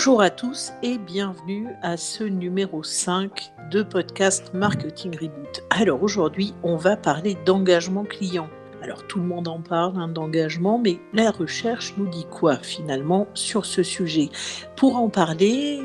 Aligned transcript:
Bonjour 0.00 0.22
à 0.22 0.30
tous 0.30 0.72
et 0.82 0.96
bienvenue 0.96 1.68
à 1.82 1.98
ce 1.98 2.24
numéro 2.24 2.82
5 2.82 3.52
de 3.70 3.82
podcast 3.82 4.54
Marketing 4.54 5.14
Reboot. 5.14 5.62
Alors 5.68 6.02
aujourd'hui, 6.02 6.54
on 6.62 6.76
va 6.76 6.96
parler 6.96 7.36
d'engagement 7.44 8.04
client. 8.04 8.48
Alors 8.80 9.06
tout 9.06 9.18
le 9.18 9.26
monde 9.26 9.46
en 9.46 9.60
parle 9.60 9.98
hein, 9.98 10.08
d'engagement, 10.08 10.78
mais 10.78 11.00
la 11.12 11.30
recherche 11.30 11.92
nous 11.98 12.08
dit 12.08 12.24
quoi 12.30 12.56
finalement 12.56 13.28
sur 13.34 13.66
ce 13.66 13.82
sujet? 13.82 14.30
Pour 14.74 14.96
en 14.96 15.10
parler, 15.10 15.80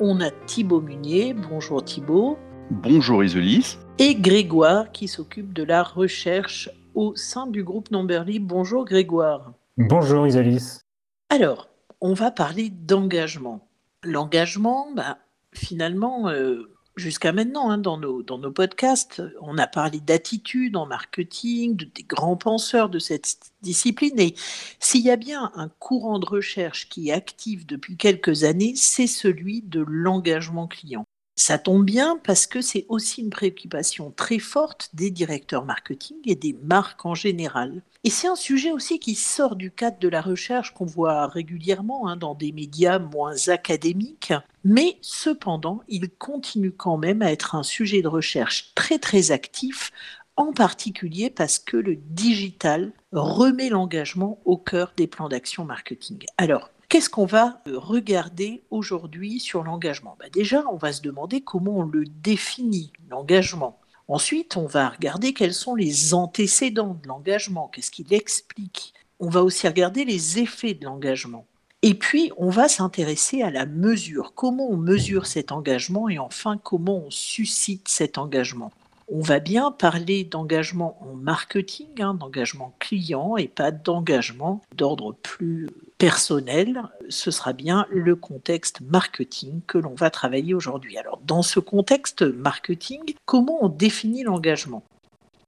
on 0.00 0.22
a 0.22 0.30
Thibaut 0.30 0.80
Munier. 0.80 1.34
Bonjour 1.34 1.84
Thibaut. 1.84 2.38
Bonjour 2.70 3.22
Isolis. 3.22 3.76
Et 3.98 4.14
Grégoire 4.14 4.92
qui 4.92 5.08
s'occupe 5.08 5.52
de 5.52 5.62
la 5.62 5.82
recherche 5.82 6.70
au 6.94 7.14
sein 7.16 7.46
du 7.46 7.64
groupe 7.64 7.90
Numberly. 7.90 8.38
Bonjour 8.38 8.86
Grégoire. 8.86 9.52
Bonjour 9.76 10.26
Isolis. 10.26 10.80
Alors, 11.28 11.68
on 12.00 12.14
va 12.14 12.30
parler 12.30 12.70
d'engagement. 12.70 13.68
L'engagement, 14.02 14.92
bah, 14.94 15.18
finalement, 15.52 16.28
euh, 16.28 16.70
jusqu'à 16.96 17.32
maintenant, 17.32 17.70
hein, 17.70 17.78
dans, 17.78 17.98
nos, 17.98 18.52
podcasts, 18.52 19.22
on 19.40 19.58
a 19.58 19.66
parlé 19.66 20.00
d'attitude 20.00 20.76
en 20.76 20.86
marketing, 20.86 21.76
de, 21.76 21.84
des 21.84 22.02
grands 22.02 22.36
penseurs 22.36 22.88
de 22.88 22.98
cette 22.98 23.38
discipline. 23.62 24.18
Et 24.18 24.34
s'il 24.78 25.02
y 25.02 25.10
a 25.10 25.16
bien 25.16 25.50
un 25.54 25.68
courant 25.68 26.18
de 26.18 26.26
recherche 26.26 26.88
qui 26.88 27.08
est 27.08 27.12
actif 27.12 27.66
depuis 27.66 27.96
quelques 27.96 28.44
années, 28.44 28.74
c'est 28.76 29.06
celui 29.06 29.62
de 29.62 29.84
l'engagement 29.86 30.66
client. 30.66 31.04
Ça 31.38 31.56
tombe 31.56 31.84
bien 31.84 32.18
parce 32.24 32.48
que 32.48 32.60
c'est 32.60 32.84
aussi 32.88 33.22
une 33.22 33.30
préoccupation 33.30 34.10
très 34.10 34.40
forte 34.40 34.90
des 34.92 35.12
directeurs 35.12 35.64
marketing 35.64 36.16
et 36.24 36.34
des 36.34 36.52
marques 36.64 37.06
en 37.06 37.14
général. 37.14 37.80
Et 38.02 38.10
c'est 38.10 38.26
un 38.26 38.34
sujet 38.34 38.72
aussi 38.72 38.98
qui 38.98 39.14
sort 39.14 39.54
du 39.54 39.70
cadre 39.70 40.00
de 40.00 40.08
la 40.08 40.20
recherche 40.20 40.74
qu'on 40.74 40.84
voit 40.84 41.28
régulièrement 41.28 42.08
hein, 42.08 42.16
dans 42.16 42.34
des 42.34 42.50
médias 42.50 42.98
moins 42.98 43.48
académiques, 43.50 44.32
mais 44.64 44.98
cependant, 45.00 45.80
il 45.86 46.10
continue 46.10 46.72
quand 46.72 46.96
même 46.96 47.22
à 47.22 47.30
être 47.30 47.54
un 47.54 47.62
sujet 47.62 48.02
de 48.02 48.08
recherche 48.08 48.72
très 48.74 48.98
très 48.98 49.30
actif 49.30 49.92
en 50.34 50.52
particulier 50.52 51.30
parce 51.30 51.60
que 51.60 51.76
le 51.76 51.94
digital 51.94 52.90
remet 53.12 53.68
l'engagement 53.68 54.40
au 54.44 54.56
cœur 54.56 54.92
des 54.96 55.06
plans 55.06 55.28
d'action 55.28 55.64
marketing. 55.64 56.24
Alors, 56.36 56.70
Qu'est-ce 56.88 57.10
qu'on 57.10 57.26
va 57.26 57.60
euh, 57.68 57.78
regarder 57.78 58.62
aujourd'hui 58.70 59.40
sur 59.40 59.62
l'engagement? 59.62 60.16
Bah, 60.18 60.30
Déjà, 60.32 60.64
on 60.72 60.76
va 60.76 60.92
se 60.92 61.02
demander 61.02 61.42
comment 61.42 61.80
on 61.80 61.82
le 61.82 62.04
définit, 62.06 62.92
l'engagement. 63.10 63.78
Ensuite, 64.08 64.56
on 64.56 64.64
va 64.64 64.88
regarder 64.88 65.34
quels 65.34 65.52
sont 65.52 65.74
les 65.74 66.14
antécédents 66.14 66.98
de 67.02 67.06
l'engagement, 67.06 67.68
qu'est-ce 67.68 67.90
qu'il 67.90 68.14
explique. 68.14 68.94
On 69.20 69.28
va 69.28 69.42
aussi 69.42 69.68
regarder 69.68 70.06
les 70.06 70.38
effets 70.38 70.72
de 70.72 70.86
l'engagement. 70.86 71.44
Et 71.82 71.92
puis, 71.92 72.32
on 72.38 72.48
va 72.48 72.68
s'intéresser 72.68 73.42
à 73.42 73.50
la 73.50 73.66
mesure, 73.66 74.32
comment 74.34 74.70
on 74.70 74.78
mesure 74.78 75.26
cet 75.26 75.52
engagement 75.52 76.08
et 76.08 76.18
enfin 76.18 76.56
comment 76.56 77.04
on 77.06 77.10
suscite 77.10 77.86
cet 77.88 78.16
engagement? 78.16 78.72
On 79.10 79.20
va 79.20 79.38
bien 79.38 79.70
parler 79.70 80.24
d'engagement 80.24 80.98
en 81.00 81.14
marketing, 81.14 82.00
hein, 82.00 82.14
d'engagement 82.14 82.74
client 82.78 83.36
et 83.36 83.48
pas 83.48 83.70
d'engagement 83.70 84.60
d'ordre 84.76 85.14
plus 85.22 85.68
personnel. 85.98 86.82
Ce 87.08 87.30
sera 87.30 87.52
bien 87.52 87.86
le 87.90 88.16
contexte 88.16 88.80
marketing 88.80 89.60
que 89.66 89.78
l'on 89.78 89.94
va 89.94 90.10
travailler 90.10 90.54
aujourd'hui. 90.54 90.98
Alors 90.98 91.20
dans 91.24 91.42
ce 91.42 91.60
contexte 91.60 92.22
marketing, 92.22 93.14
comment 93.24 93.64
on 93.64 93.68
définit 93.68 94.22
l'engagement? 94.22 94.84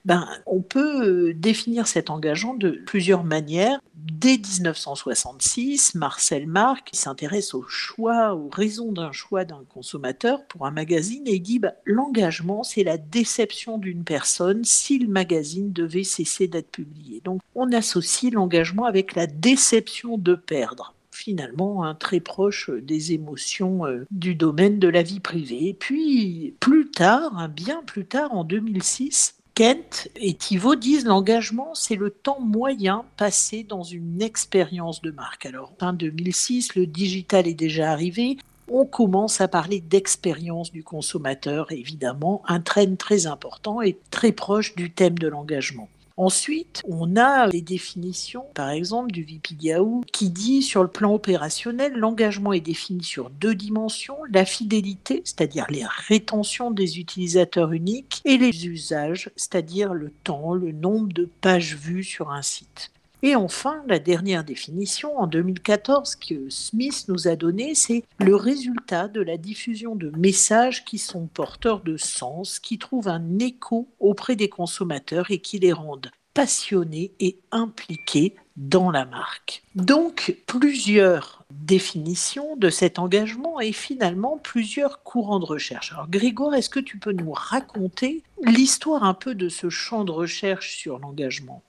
Ben, 0.04 0.28
on 0.46 0.62
peut 0.62 1.04
euh, 1.04 1.34
définir 1.34 1.86
cet 1.86 2.10
engagement 2.10 2.54
de 2.54 2.70
plusieurs 2.86 3.24
manières. 3.24 3.80
Dès 3.94 4.38
1966, 4.38 5.94
Marcel 5.94 6.46
Marc 6.46 6.88
s'intéresse 6.92 7.54
au 7.54 7.62
choix, 7.62 8.34
aux 8.34 8.48
raisons 8.48 8.92
d'un 8.92 9.12
choix 9.12 9.44
d'un 9.44 9.62
consommateur 9.68 10.44
pour 10.46 10.66
un 10.66 10.70
magazine 10.70 11.24
et 11.26 11.38
dit 11.38 11.58
ben, 11.58 11.72
l'engagement, 11.84 12.62
c'est 12.62 12.84
la 12.84 12.96
déception 12.96 13.78
d'une 13.78 14.04
personne 14.04 14.64
si 14.64 14.98
le 14.98 15.08
magazine 15.08 15.72
devait 15.72 16.04
cesser 16.04 16.48
d'être 16.48 16.70
publié. 16.70 17.20
Donc 17.24 17.40
on 17.54 17.72
associe 17.72 18.32
l'engagement 18.32 18.86
avec 18.86 19.14
la 19.14 19.26
déception 19.26 20.16
de 20.16 20.34
perdre 20.34 20.94
finalement 21.12 21.84
un 21.84 21.94
très 21.94 22.20
proche 22.20 22.70
des 22.70 23.12
émotions 23.12 23.86
euh, 23.86 24.06
du 24.10 24.34
domaine 24.34 24.78
de 24.78 24.88
la 24.88 25.02
vie 25.02 25.20
privée. 25.20 25.76
puis 25.78 26.54
plus 26.60 26.90
tard, 26.90 27.48
bien 27.48 27.82
plus 27.86 28.06
tard, 28.06 28.32
en 28.32 28.44
2006, 28.44 29.39
Kent 29.60 30.08
et 30.16 30.32
Thibault 30.32 30.74
disent 30.74 31.04
l'engagement, 31.04 31.74
c'est 31.74 31.94
le 31.94 32.08
temps 32.08 32.40
moyen 32.40 33.04
passé 33.18 33.62
dans 33.62 33.82
une 33.82 34.22
expérience 34.22 35.02
de 35.02 35.10
marque. 35.10 35.44
Alors, 35.44 35.74
en 35.82 35.92
2006, 35.92 36.76
le 36.76 36.86
digital 36.86 37.46
est 37.46 37.52
déjà 37.52 37.92
arrivé. 37.92 38.38
On 38.72 38.86
commence 38.86 39.42
à 39.42 39.48
parler 39.48 39.82
d'expérience 39.82 40.72
du 40.72 40.82
consommateur, 40.82 41.72
évidemment, 41.72 42.40
un 42.48 42.60
train 42.60 42.94
très 42.94 43.26
important 43.26 43.82
et 43.82 43.98
très 44.10 44.32
proche 44.32 44.74
du 44.76 44.92
thème 44.92 45.18
de 45.18 45.28
l'engagement. 45.28 45.90
Ensuite, 46.16 46.82
on 46.86 47.16
a 47.16 47.46
les 47.46 47.62
définitions, 47.62 48.44
par 48.54 48.70
exemple, 48.70 49.10
du 49.10 49.24
VPDAO, 49.24 50.02
qui 50.12 50.30
dit 50.30 50.62
sur 50.62 50.82
le 50.82 50.90
plan 50.90 51.14
opérationnel, 51.14 51.94
l'engagement 51.94 52.52
est 52.52 52.60
défini 52.60 53.02
sur 53.02 53.30
deux 53.30 53.54
dimensions, 53.54 54.18
la 54.30 54.44
fidélité, 54.44 55.22
c'est-à-dire 55.24 55.66
les 55.70 55.84
rétentions 56.08 56.70
des 56.70 56.98
utilisateurs 56.98 57.72
uniques, 57.72 58.20
et 58.24 58.36
les 58.36 58.66
usages, 58.66 59.30
c'est-à-dire 59.36 59.94
le 59.94 60.10
temps, 60.10 60.52
le 60.54 60.72
nombre 60.72 61.12
de 61.12 61.28
pages 61.40 61.76
vues 61.76 62.04
sur 62.04 62.30
un 62.30 62.42
site. 62.42 62.90
Et 63.22 63.36
enfin, 63.36 63.82
la 63.86 63.98
dernière 63.98 64.44
définition, 64.44 65.18
en 65.18 65.26
2014, 65.26 66.16
que 66.16 66.48
Smith 66.48 67.04
nous 67.08 67.28
a 67.28 67.36
donnée, 67.36 67.74
c'est 67.74 68.04
le 68.18 68.34
résultat 68.34 69.08
de 69.08 69.20
la 69.20 69.36
diffusion 69.36 69.94
de 69.94 70.10
messages 70.16 70.84
qui 70.84 70.98
sont 70.98 71.26
porteurs 71.26 71.80
de 71.80 71.96
sens, 71.98 72.58
qui 72.58 72.78
trouvent 72.78 73.08
un 73.08 73.38
écho 73.38 73.88
auprès 73.98 74.36
des 74.36 74.48
consommateurs 74.48 75.30
et 75.30 75.38
qui 75.38 75.58
les 75.58 75.72
rendent 75.72 76.10
passionnés 76.32 77.12
et 77.20 77.38
impliqués 77.50 78.36
dans 78.56 78.90
la 78.90 79.04
marque. 79.04 79.62
Donc, 79.74 80.36
plusieurs 80.46 81.44
définitions 81.50 82.56
de 82.56 82.70
cet 82.70 82.98
engagement 82.98 83.60
et 83.60 83.72
finalement 83.72 84.38
plusieurs 84.38 85.02
courants 85.02 85.40
de 85.40 85.44
recherche. 85.44 85.92
Alors, 85.92 86.08
Grégoire, 86.08 86.54
est-ce 86.54 86.70
que 86.70 86.80
tu 86.80 86.98
peux 86.98 87.12
nous 87.12 87.32
raconter 87.32 88.22
l'histoire 88.44 89.04
un 89.04 89.14
peu 89.14 89.34
de 89.34 89.48
ce 89.48 89.70
champ 89.70 90.04
de 90.04 90.12
recherche 90.12 90.76
sur 90.76 90.98
l'engagement? 90.98 91.62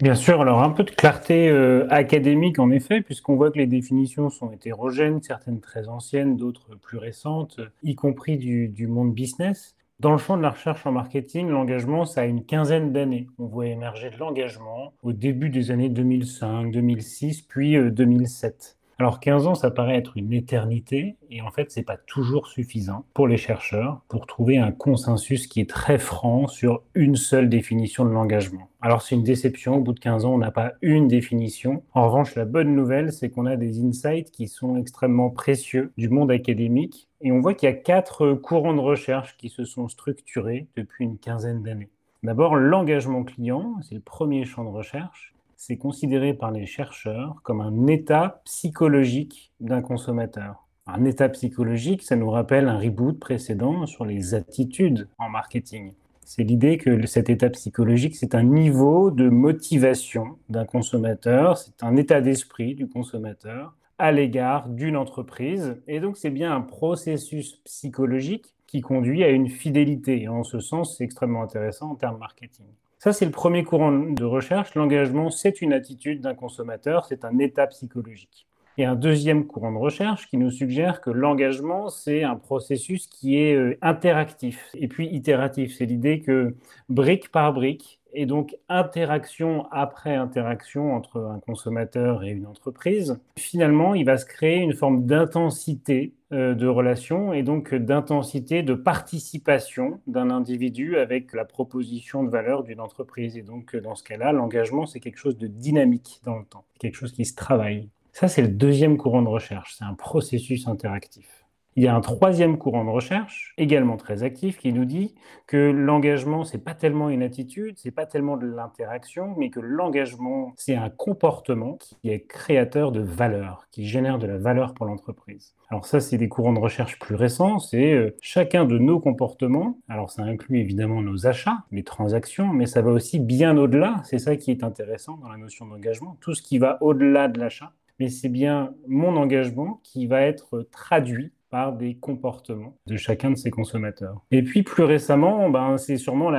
Bien 0.00 0.14
sûr, 0.16 0.40
alors 0.40 0.62
un 0.62 0.70
peu 0.70 0.82
de 0.82 0.90
clarté 0.90 1.48
euh, 1.48 1.86
académique 1.90 2.58
en 2.58 2.70
effet, 2.70 3.02
puisqu'on 3.02 3.36
voit 3.36 3.52
que 3.52 3.58
les 3.58 3.68
définitions 3.68 4.30
sont 4.30 4.50
hétérogènes, 4.50 5.22
certaines 5.22 5.60
très 5.60 5.88
anciennes, 5.88 6.36
d'autres 6.36 6.74
plus 6.74 6.98
récentes, 6.98 7.60
y 7.84 7.94
compris 7.94 8.36
du, 8.36 8.86
monde 8.88 9.14
business. 9.14 9.76
Dans 10.00 10.10
le 10.10 10.18
champ 10.18 10.36
de 10.36 10.42
la 10.42 10.50
recherche 10.50 10.84
en 10.86 10.92
marketing, 10.92 11.48
l'engagement, 11.48 12.04
ça 12.04 12.22
a 12.22 12.24
une 12.24 12.44
quinzaine 12.44 12.92
d'années. 12.92 13.28
On 13.38 13.46
voit 13.46 13.66
émerger 13.66 14.10
de 14.10 14.16
l'engagement 14.16 14.92
au 15.04 15.12
début 15.12 15.50
des 15.50 15.70
années 15.70 15.88
2005, 15.88 16.72
2006, 16.72 17.42
puis 17.42 17.76
2007. 17.92 18.76
Alors 19.02 19.18
15 19.18 19.48
ans, 19.48 19.56
ça 19.56 19.72
paraît 19.72 19.96
être 19.96 20.16
une 20.16 20.32
éternité, 20.32 21.16
et 21.28 21.42
en 21.42 21.50
fait, 21.50 21.72
c'est 21.72 21.82
pas 21.82 21.96
toujours 21.96 22.46
suffisant 22.46 23.04
pour 23.14 23.26
les 23.26 23.36
chercheurs 23.36 24.00
pour 24.06 24.28
trouver 24.28 24.58
un 24.58 24.70
consensus 24.70 25.48
qui 25.48 25.60
est 25.60 25.68
très 25.68 25.98
franc 25.98 26.46
sur 26.46 26.84
une 26.94 27.16
seule 27.16 27.48
définition 27.48 28.04
de 28.04 28.10
l'engagement. 28.10 28.68
Alors 28.80 29.02
c'est 29.02 29.16
une 29.16 29.24
déception, 29.24 29.78
au 29.78 29.80
bout 29.80 29.92
de 29.92 29.98
15 29.98 30.24
ans, 30.24 30.34
on 30.34 30.38
n'a 30.38 30.52
pas 30.52 30.74
une 30.82 31.08
définition. 31.08 31.82
En 31.94 32.06
revanche, 32.06 32.36
la 32.36 32.44
bonne 32.44 32.76
nouvelle, 32.76 33.12
c'est 33.12 33.28
qu'on 33.28 33.46
a 33.46 33.56
des 33.56 33.82
insights 33.82 34.30
qui 34.30 34.46
sont 34.46 34.76
extrêmement 34.76 35.30
précieux 35.30 35.92
du 35.98 36.08
monde 36.08 36.30
académique, 36.30 37.08
et 37.22 37.32
on 37.32 37.40
voit 37.40 37.54
qu'il 37.54 37.68
y 37.68 37.72
a 37.72 37.74
quatre 37.74 38.34
courants 38.34 38.74
de 38.74 38.78
recherche 38.78 39.36
qui 39.36 39.48
se 39.48 39.64
sont 39.64 39.88
structurés 39.88 40.68
depuis 40.76 41.06
une 41.06 41.18
quinzaine 41.18 41.64
d'années. 41.64 41.90
D'abord, 42.22 42.54
l'engagement 42.54 43.24
client, 43.24 43.74
c'est 43.82 43.96
le 43.96 44.00
premier 44.00 44.44
champ 44.44 44.62
de 44.62 44.70
recherche 44.70 45.34
c'est 45.64 45.76
considéré 45.76 46.34
par 46.34 46.50
les 46.50 46.66
chercheurs 46.66 47.36
comme 47.44 47.60
un 47.60 47.86
état 47.86 48.42
psychologique 48.44 49.52
d'un 49.60 49.80
consommateur. 49.80 50.66
Un 50.88 51.04
état 51.04 51.28
psychologique, 51.28 52.02
ça 52.02 52.16
nous 52.16 52.30
rappelle 52.30 52.66
un 52.66 52.78
reboot 52.78 53.20
précédent 53.20 53.86
sur 53.86 54.04
les 54.04 54.34
attitudes 54.34 55.08
en 55.18 55.28
marketing. 55.28 55.92
C'est 56.24 56.42
l'idée 56.42 56.78
que 56.78 57.06
cet 57.06 57.30
état 57.30 57.48
psychologique, 57.50 58.16
c'est 58.16 58.34
un 58.34 58.42
niveau 58.42 59.12
de 59.12 59.28
motivation 59.28 60.36
d'un 60.48 60.64
consommateur, 60.64 61.56
c'est 61.56 61.80
un 61.84 61.94
état 61.94 62.20
d'esprit 62.20 62.74
du 62.74 62.88
consommateur 62.88 63.76
à 63.98 64.10
l'égard 64.10 64.68
d'une 64.68 64.96
entreprise. 64.96 65.80
Et 65.86 66.00
donc, 66.00 66.16
c'est 66.16 66.30
bien 66.30 66.52
un 66.52 66.60
processus 66.60 67.60
psychologique 67.64 68.52
qui 68.66 68.80
conduit 68.80 69.22
à 69.22 69.28
une 69.28 69.48
fidélité. 69.48 70.22
Et 70.22 70.28
en 70.28 70.42
ce 70.42 70.58
sens, 70.58 70.98
c'est 70.98 71.04
extrêmement 71.04 71.44
intéressant 71.44 71.92
en 71.92 71.94
termes 71.94 72.18
marketing. 72.18 72.66
Ça, 73.02 73.12
c'est 73.12 73.24
le 73.24 73.32
premier 73.32 73.64
courant 73.64 73.90
de 73.90 74.22
recherche. 74.22 74.76
L'engagement, 74.76 75.28
c'est 75.28 75.60
une 75.60 75.72
attitude 75.72 76.20
d'un 76.20 76.34
consommateur, 76.34 77.04
c'est 77.04 77.24
un 77.24 77.36
état 77.40 77.66
psychologique. 77.66 78.46
Et 78.78 78.84
un 78.84 78.94
deuxième 78.94 79.44
courant 79.44 79.72
de 79.72 79.78
recherche 79.78 80.28
qui 80.28 80.36
nous 80.36 80.52
suggère 80.52 81.00
que 81.00 81.10
l'engagement, 81.10 81.88
c'est 81.88 82.22
un 82.22 82.36
processus 82.36 83.08
qui 83.08 83.38
est 83.38 83.56
euh, 83.56 83.76
interactif 83.82 84.68
et 84.74 84.86
puis 84.86 85.08
itératif. 85.08 85.74
C'est 85.76 85.84
l'idée 85.84 86.20
que 86.20 86.54
brique 86.88 87.32
par 87.32 87.52
brique, 87.52 87.98
et 88.12 88.26
donc 88.26 88.56
interaction 88.68 89.66
après 89.70 90.14
interaction 90.14 90.94
entre 90.94 91.20
un 91.20 91.40
consommateur 91.40 92.24
et 92.24 92.30
une 92.30 92.46
entreprise, 92.46 93.20
finalement, 93.38 93.94
il 93.94 94.04
va 94.04 94.16
se 94.16 94.26
créer 94.26 94.58
une 94.58 94.74
forme 94.74 95.06
d'intensité 95.06 96.14
euh, 96.32 96.54
de 96.54 96.66
relation 96.66 97.32
et 97.32 97.42
donc 97.42 97.74
d'intensité 97.74 98.62
de 98.62 98.74
participation 98.74 100.00
d'un 100.06 100.30
individu 100.30 100.96
avec 100.96 101.32
la 101.32 101.44
proposition 101.44 102.24
de 102.24 102.30
valeur 102.30 102.62
d'une 102.62 102.80
entreprise. 102.80 103.36
Et 103.36 103.42
donc, 103.42 103.76
dans 103.76 103.94
ce 103.94 104.02
cas-là, 104.04 104.32
l'engagement, 104.32 104.86
c'est 104.86 105.00
quelque 105.00 105.18
chose 105.18 105.36
de 105.36 105.46
dynamique 105.46 106.20
dans 106.24 106.38
le 106.38 106.44
temps, 106.44 106.64
quelque 106.78 106.96
chose 106.96 107.12
qui 107.12 107.24
se 107.24 107.34
travaille. 107.34 107.88
Ça, 108.12 108.28
c'est 108.28 108.42
le 108.42 108.48
deuxième 108.48 108.98
courant 108.98 109.22
de 109.22 109.28
recherche, 109.28 109.74
c'est 109.78 109.84
un 109.84 109.94
processus 109.94 110.68
interactif. 110.68 111.41
Il 111.74 111.82
y 111.82 111.88
a 111.88 111.94
un 111.94 112.02
troisième 112.02 112.58
courant 112.58 112.84
de 112.84 112.90
recherche, 112.90 113.54
également 113.56 113.96
très 113.96 114.24
actif, 114.24 114.58
qui 114.58 114.74
nous 114.74 114.84
dit 114.84 115.14
que 115.46 115.56
l'engagement, 115.56 116.44
c'est 116.44 116.62
pas 116.62 116.74
tellement 116.74 117.08
une 117.08 117.22
attitude, 117.22 117.76
c'est 117.78 117.90
pas 117.90 118.04
tellement 118.04 118.36
de 118.36 118.46
l'interaction, 118.46 119.34
mais 119.38 119.48
que 119.48 119.60
l'engagement, 119.60 120.52
c'est 120.56 120.74
un 120.74 120.90
comportement 120.90 121.78
qui 121.80 121.96
est 122.10 122.26
créateur 122.26 122.92
de 122.92 123.00
valeur, 123.00 123.68
qui 123.70 123.86
génère 123.86 124.18
de 124.18 124.26
la 124.26 124.36
valeur 124.36 124.74
pour 124.74 124.84
l'entreprise. 124.84 125.54
Alors 125.70 125.86
ça, 125.86 126.00
c'est 126.00 126.18
des 126.18 126.28
courants 126.28 126.52
de 126.52 126.58
recherche 126.58 126.98
plus 126.98 127.14
récents, 127.14 127.58
c'est 127.58 127.94
euh, 127.94 128.14
chacun 128.20 128.66
de 128.66 128.76
nos 128.76 129.00
comportements. 129.00 129.78
Alors 129.88 130.10
ça 130.10 130.24
inclut 130.24 130.58
évidemment 130.58 131.00
nos 131.00 131.26
achats, 131.26 131.64
les 131.70 131.84
transactions, 131.84 132.52
mais 132.52 132.66
ça 132.66 132.82
va 132.82 132.90
aussi 132.90 133.18
bien 133.18 133.56
au-delà. 133.56 134.02
C'est 134.04 134.18
ça 134.18 134.36
qui 134.36 134.50
est 134.50 134.62
intéressant 134.62 135.16
dans 135.16 135.30
la 135.30 135.38
notion 135.38 135.64
d'engagement. 135.64 136.18
Tout 136.20 136.34
ce 136.34 136.42
qui 136.42 136.58
va 136.58 136.76
au-delà 136.82 137.28
de 137.28 137.40
l'achat, 137.40 137.72
mais 137.98 138.10
c'est 138.10 138.28
bien 138.28 138.74
mon 138.86 139.16
engagement 139.16 139.80
qui 139.82 140.06
va 140.06 140.20
être 140.20 140.68
traduit 140.70 141.32
par 141.52 141.74
des 141.74 141.96
comportements 141.96 142.78
de 142.86 142.96
chacun 142.96 143.30
de 143.30 143.36
ces 143.36 143.50
consommateurs. 143.50 144.24
Et 144.30 144.42
puis 144.42 144.62
plus 144.62 144.84
récemment, 144.84 145.50
ben, 145.50 145.76
c'est 145.76 145.98
sûrement 145.98 146.30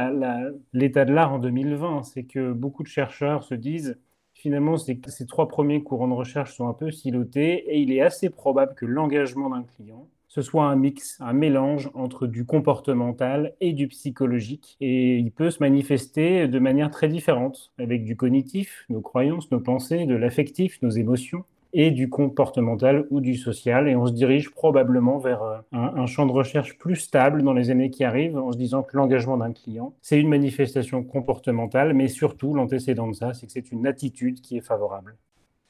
l'état 0.74 1.06
de 1.06 1.14
l'art 1.14 1.34
en 1.34 1.38
2020, 1.38 2.02
c'est 2.02 2.24
que 2.24 2.52
beaucoup 2.52 2.82
de 2.82 2.88
chercheurs 2.88 3.44
se 3.44 3.54
disent 3.54 4.00
finalement 4.34 4.76
ces 4.76 5.00
trois 5.28 5.48
premiers 5.48 5.84
courants 5.84 6.08
de 6.08 6.14
recherche 6.14 6.56
sont 6.56 6.68
un 6.68 6.74
peu 6.74 6.90
silotés 6.90 7.64
et 7.72 7.80
il 7.80 7.94
est 7.94 8.02
assez 8.02 8.32
probable 8.32 8.74
que 8.74 8.88
l'engagement 8.88 9.52
d'un 9.52 9.62
client 9.62 10.08
ce 10.34 10.42
soit 10.42 10.66
un 10.66 10.76
mix, 10.76 11.20
un 11.22 11.34
mélange 11.34 11.92
entre 11.94 12.26
du 12.26 12.44
comportemental 12.44 13.54
et 13.62 13.72
du 13.72 13.88
psychologique. 13.88 14.78
Et 14.82 15.20
il 15.20 15.32
peut 15.32 15.52
se 15.52 15.60
manifester 15.60 16.48
de 16.48 16.58
manière 16.58 16.90
très 16.90 17.08
différente, 17.08 17.72
avec 17.78 18.04
du 18.04 18.16
cognitif, 18.16 18.86
nos 18.90 19.02
croyances, 19.02 19.52
nos 19.52 19.60
pensées, 19.60 20.08
de 20.08 20.16
l'affectif, 20.16 20.82
nos 20.82 20.90
émotions, 20.90 21.46
et 21.74 21.92
du 21.92 22.10
comportemental 22.10 23.06
ou 23.10 23.20
du 23.20 23.36
social. 23.36 23.88
Et 23.88 23.96
on 23.96 24.08
se 24.08 24.12
dirige 24.12 24.52
probablement 24.52 25.18
vers 25.18 25.44
euh, 25.44 25.58
un, 25.72 26.06
champ 26.06 26.26
de 26.26 26.32
recherche 26.32 26.78
plus 26.78 26.96
stable 26.96 27.44
dans 27.44 27.54
les 27.54 27.70
années 27.70 27.90
qui 27.90 28.04
arrivent, 28.04 28.38
en 28.38 28.52
se 28.52 28.58
disant 28.58 28.84
que 28.84 28.96
l'engagement 28.96 29.38
d'un 29.38 29.52
client, 29.52 29.94
c'est 30.02 30.20
une 30.20 30.30
manifestation 30.30 31.04
comportementale, 31.04 31.94
mais 31.94 32.08
surtout, 32.08 32.54
l'antécédent 32.54 33.08
de 33.08 33.14
ça, 33.14 33.34
c'est 33.34 33.48
que 33.48 33.52
c'est 33.52 33.72
une 33.72 33.88
attitude 33.88 34.42
qui 34.42 34.58
est 34.58 34.62
favorable. 34.62 35.16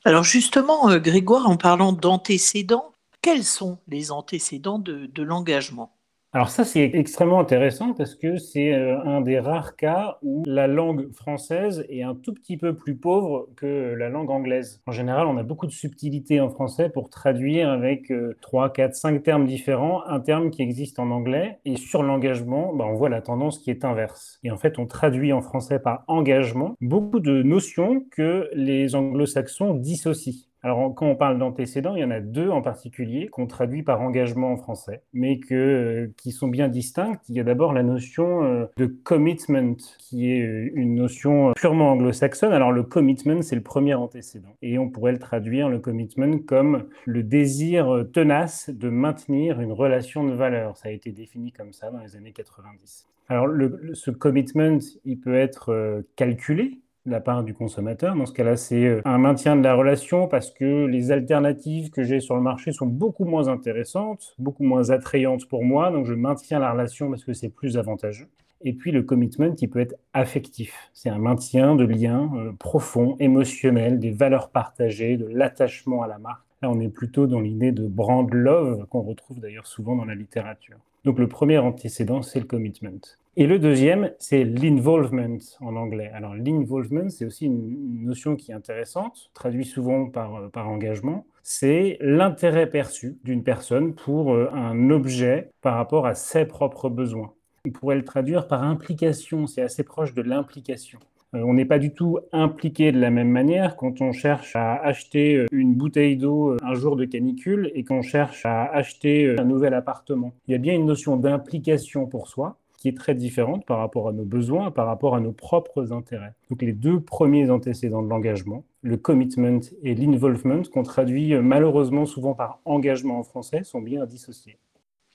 Alors 0.06 0.24
justement, 0.24 0.90
euh, 0.90 1.00
Grégoire, 1.00 1.50
en 1.50 1.58
parlant 1.58 1.94
d'antécédents, 1.94 2.92
quels 3.22 3.46
sont 3.46 3.78
les 3.88 4.12
antécédents 4.12 4.80
de 4.80 5.24
l'engagement? 5.24 5.92
Alors 6.35 6.50
ça, 6.50 6.65
c'est 6.65 6.89
extrêmement 6.95 7.39
intéressant 7.39 7.94
parce 7.94 8.15
que 8.15 8.38
c'est 8.38 8.74
euh, 8.74 9.00
un 9.03 9.21
des 9.21 9.39
rares 9.39 9.75
cas 9.75 10.18
où 10.24 10.41
la 10.47 10.65
langue 10.65 11.12
française 11.13 11.85
est 11.89 12.01
un 12.01 12.15
tout 12.15 12.33
petit 12.33 12.57
peu 12.57 12.75
plus 12.75 12.95
pauvre 12.95 13.50
que 13.56 13.94
la 13.94 14.09
langue 14.09 14.31
anglaise. 14.31 14.81
En 14.88 14.91
général, 14.91 15.27
on 15.27 15.38
a 15.38 15.44
beaucoup 15.44 15.68
de 15.68 15.71
subtilité 15.71 16.41
en 16.41 16.50
français 16.50 16.89
pour 16.89 17.12
traduire 17.12 17.69
avec 17.69 18.12
3, 18.41 18.74
4, 18.74 18.95
5 18.95 19.21
termes 19.21 19.45
différents 19.45 20.03
un 20.07 20.19
terme 20.19 20.50
qui 20.50 20.63
existe 20.63 20.97
en 20.97 21.12
anglais. 21.12 21.59
Et 21.65 21.75
sur 21.77 22.01
l'engagement, 22.01 22.74
bah, 22.74 22.85
on 22.88 22.95
voit 22.95 23.09
la 23.09 23.21
tendance 23.21 23.59
qui 23.59 23.69
est 23.69 23.85
inverse. 23.85 24.39
Et 24.44 24.50
en 24.50 24.57
fait, 24.57 24.80
on 24.80 24.88
traduit 24.88 25.33
en 25.33 25.41
français 25.41 25.77
par 25.77 26.03
engagement 26.07 26.75
beaucoup 26.81 27.19
de 27.19 27.44
notions 27.44 28.03
que 28.09 28.50
les 28.53 28.95
anglo-saxons 28.95 29.75
dissocient. 29.75 30.47
Alors, 30.65 30.95
quand 30.95 31.07
on 31.07 31.18
parle 31.18 31.39
d'antécédents, 31.39 31.98
il 31.98 32.00
y 32.00 32.06
en 32.06 32.12
a 32.12 32.21
deux 32.21 32.50
en 32.50 32.62
particulier 32.62 33.27
qu'on 33.27 33.48
traduit 33.48 33.83
par 33.83 34.00
engagement 34.00 34.54
en 34.54 34.57
français, 34.57 35.04
mais 35.12 35.38
euh, 35.51 36.07
qui 36.15 36.31
sont 36.31 36.48
bien 36.48 36.69
distinctes. 36.69 37.21
Il 37.27 37.36
y 37.36 37.42
a 37.42 37.44
d'abord 37.44 37.74
la 37.74 37.83
notion 37.83 38.45
euh, 38.45 38.65
de 38.77 38.86
commitment, 38.86 39.75
qui 40.00 40.31
est 40.31 40.42
euh, 40.42 40.71
une 40.74 40.95
notion 40.95 41.51
purement 41.57 41.92
anglo-saxonne. 41.92 42.54
Alors, 42.54 42.71
le 42.71 42.83
commitment, 42.83 43.42
c'est 43.42 43.57
le 43.57 43.62
premier 43.62 43.94
antécédent. 43.94 44.56
Et 44.62 44.80
on 44.80 44.89
pourrait 44.89 45.12
le 45.12 45.19
traduire, 45.19 45.68
le 45.68 45.80
commitment, 45.80 46.38
comme 46.38 46.86
le 47.06 47.24
désir 47.24 48.06
tenace 48.13 48.69
de 48.69 48.88
maintenir 48.88 49.59
une 49.59 49.74
relation 49.74 50.24
de 50.24 50.33
valeur. 50.33 50.77
Ça 50.77 50.88
a 50.88 50.92
été 50.94 51.12
défini 51.12 51.51
comme 51.51 51.74
ça 51.74 51.92
dans 51.92 52.00
les 52.00 52.16
années 52.16 52.31
90. 52.31 53.09
Alors, 53.27 53.50
ce 53.94 54.12
commitment, 54.12 54.80
il 55.04 55.19
peut 55.19 55.36
être 55.36 56.04
calculé, 56.16 56.80
la 57.06 57.20
part 57.20 57.44
du 57.44 57.54
consommateur. 57.54 58.16
Dans 58.16 58.26
ce 58.26 58.34
cas-là, 58.34 58.56
c'est 58.56 58.86
euh, 58.86 59.02
un 59.06 59.18
maintien 59.18 59.56
de 59.56 59.64
la 59.64 59.76
relation 59.76 60.28
parce 60.28 60.52
que 60.52 60.86
les 60.86 61.12
alternatives 61.12 61.90
que 61.90 62.04
j'ai 62.04 62.20
sur 62.20 62.36
le 62.36 62.42
marché 62.42 62.72
sont 62.72 62.86
beaucoup 62.86 63.26
moins 63.26 63.48
intéressantes, 63.48 64.36
beaucoup 64.40 64.64
moins 64.64 64.90
attrayantes 64.90 65.46
pour 65.48 65.64
moi. 65.64 65.92
Donc, 65.92 66.06
je 66.06 66.14
maintiens 66.14 66.60
la 66.60 66.72
relation 66.72 67.10
parce 67.10 67.26
que 67.26 67.34
c'est 67.34 67.50
plus 67.50 67.78
avantageux. 67.78 68.28
Et 68.62 68.72
puis, 68.72 68.92
le 68.92 69.04
commitment, 69.04 69.54
il 69.60 69.70
peut 69.70 69.80
être 69.80 69.96
affectif. 70.14 70.90
C'est 70.94 71.10
un 71.10 71.18
maintien 71.18 71.76
de 71.76 71.84
liens 71.84 72.32
euh, 72.36 72.54
profonds, 72.58 73.18
émotionnels, 73.20 74.00
des 74.00 74.12
valeurs 74.12 74.50
partagées, 74.50 75.18
de 75.18 75.26
l'attachement 75.26 76.04
à 76.04 76.08
la 76.08 76.18
marque. 76.18 76.46
Là, 76.62 76.70
on 76.70 76.80
est 76.80 76.90
plutôt 76.90 77.28
dans 77.28 77.42
l'idée 77.42 77.74
de 77.74 77.86
brand 77.86 78.32
love 78.34 78.86
qu'on 78.88 79.02
retrouve 79.02 79.42
d'ailleurs 79.42 79.68
souvent 79.68 79.98
dans 79.98 80.06
la 80.06 80.16
littérature. 80.16 80.78
Donc, 81.04 81.20
le 81.20 81.28
premier 81.28 81.58
antécédent, 81.58 82.22
c'est 82.22 82.40
le 82.40 82.46
commitment. 82.46 83.02
Et 83.35 83.47
le 83.47 83.57
deuxième, 83.57 84.12
c'est 84.19 84.44
l'involvement 84.44 85.39
en 85.59 85.75
anglais. 85.75 86.12
Alors 86.13 86.35
l'involvement, 86.35 87.09
c'est 87.09 87.25
aussi 87.25 87.47
une 87.47 88.06
notion 88.06 88.35
qui 88.35 88.51
est 88.51 88.53
intéressante, 88.53 89.31
traduit 89.33 89.65
souvent 89.65 90.07
par, 90.07 90.35
euh, 90.35 90.50
engagement. 90.53 91.25
C'est 91.41 91.97
l'intérêt 92.00 92.69
perçu 92.69 93.18
d'une 93.24 93.44
personne 93.44 93.95
pour 93.95 94.33
euh, 94.33 94.51
un 94.53 94.91
objet 94.91 95.50
par 95.62 95.77
rapport 95.77 96.06
à 96.06 96.13
ses 96.13 96.45
propres 96.45 96.89
besoins. 96.89 97.33
On 97.65 97.71
pourrait 97.71 97.95
le 97.95 98.06
traduire 98.06 98.47
par 98.47 98.62
implication, 98.62 99.47
c'est 99.47 99.63
assez 99.63 99.83
proche 99.83 100.13
de 100.13 100.21
l'implication. 100.21 101.00
Euh, 101.33 101.41
on 101.44 101.56
n'est 101.56 101.65
pas 101.65 101.80
du 101.80 101.91
tout 101.91 102.19
impliqué 102.33 102.91
de 102.91 103.00
la 103.00 103.09
même 103.09 103.31
manière 103.31 103.77
quand 103.77 104.00
on 104.01 104.12
cherche 104.12 104.56
à 104.56 104.75
acheter 104.75 105.47
une 105.51 105.74
bouteille 105.74 106.18
d'eau 106.18 106.56
un 106.62 106.74
jour 106.75 106.95
de 106.95 107.06
canicule 107.06 107.71
et 107.74 107.83
qu'on 107.83 108.03
cherche 108.03 108.45
à 108.45 108.65
acheter 108.65 109.39
un 109.39 109.44
nouvel 109.44 109.74
appartement. 109.74 110.33
Il 110.47 110.51
y 110.51 110.56
a 110.56 110.59
bien 110.59 110.75
une 110.75 110.85
notion 110.85 111.18
d'implication 111.18 112.06
pour 112.06 112.27
soi, 112.27 112.59
qui 112.83 112.89
est 112.89 112.97
très 112.97 113.15
différente 113.15 113.65
par 113.65 113.77
rapport 113.77 114.09
à 114.09 114.12
nos 114.12 114.25
besoins, 114.25 114.69
par 114.69 114.88
rapport 114.88 115.15
à 115.15 115.21
nos 115.21 115.31
propres 115.31 115.94
intérêts. 115.94 116.33
Donc 116.50 116.62
les 116.62 116.74
deux 116.74 117.00
premiers 117.00 117.49
antécédents 117.49 118.04
de 118.04 118.09
l'engagement, 118.09 118.66
le 118.81 118.97
commitment 118.97 119.61
et 119.83 119.95
l'involvement, 119.95 120.63
qu'on 120.63 120.83
traduit 120.83 121.33
euh, 121.33 121.42
malheureusement 121.42 122.06
souvent 122.06 122.33
par 122.33 122.59
engagement 122.66 123.19
en 123.19 123.23
français, 123.23 123.63
sont 123.63 123.80
bien 123.80 124.06
dissociés. 124.06 124.57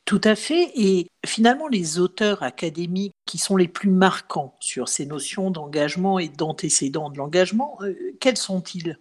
Tout 0.06 0.20
à 0.24 0.34
fait. 0.34 0.70
Et 0.76 1.08
finalement, 1.26 1.68
les 1.68 1.98
auteurs 1.98 2.42
académiques 2.42 3.12
qui 3.26 3.36
sont 3.36 3.56
les 3.56 3.68
plus 3.68 3.90
marquants 3.90 4.56
sur 4.60 4.88
ces 4.88 5.04
notions 5.04 5.50
d'engagement 5.50 6.18
et 6.18 6.28
d'antécédents 6.28 7.10
de 7.10 7.18
l'engagement, 7.18 7.76
euh, 7.82 7.92
quels 8.18 8.38
sont-ils? 8.38 8.98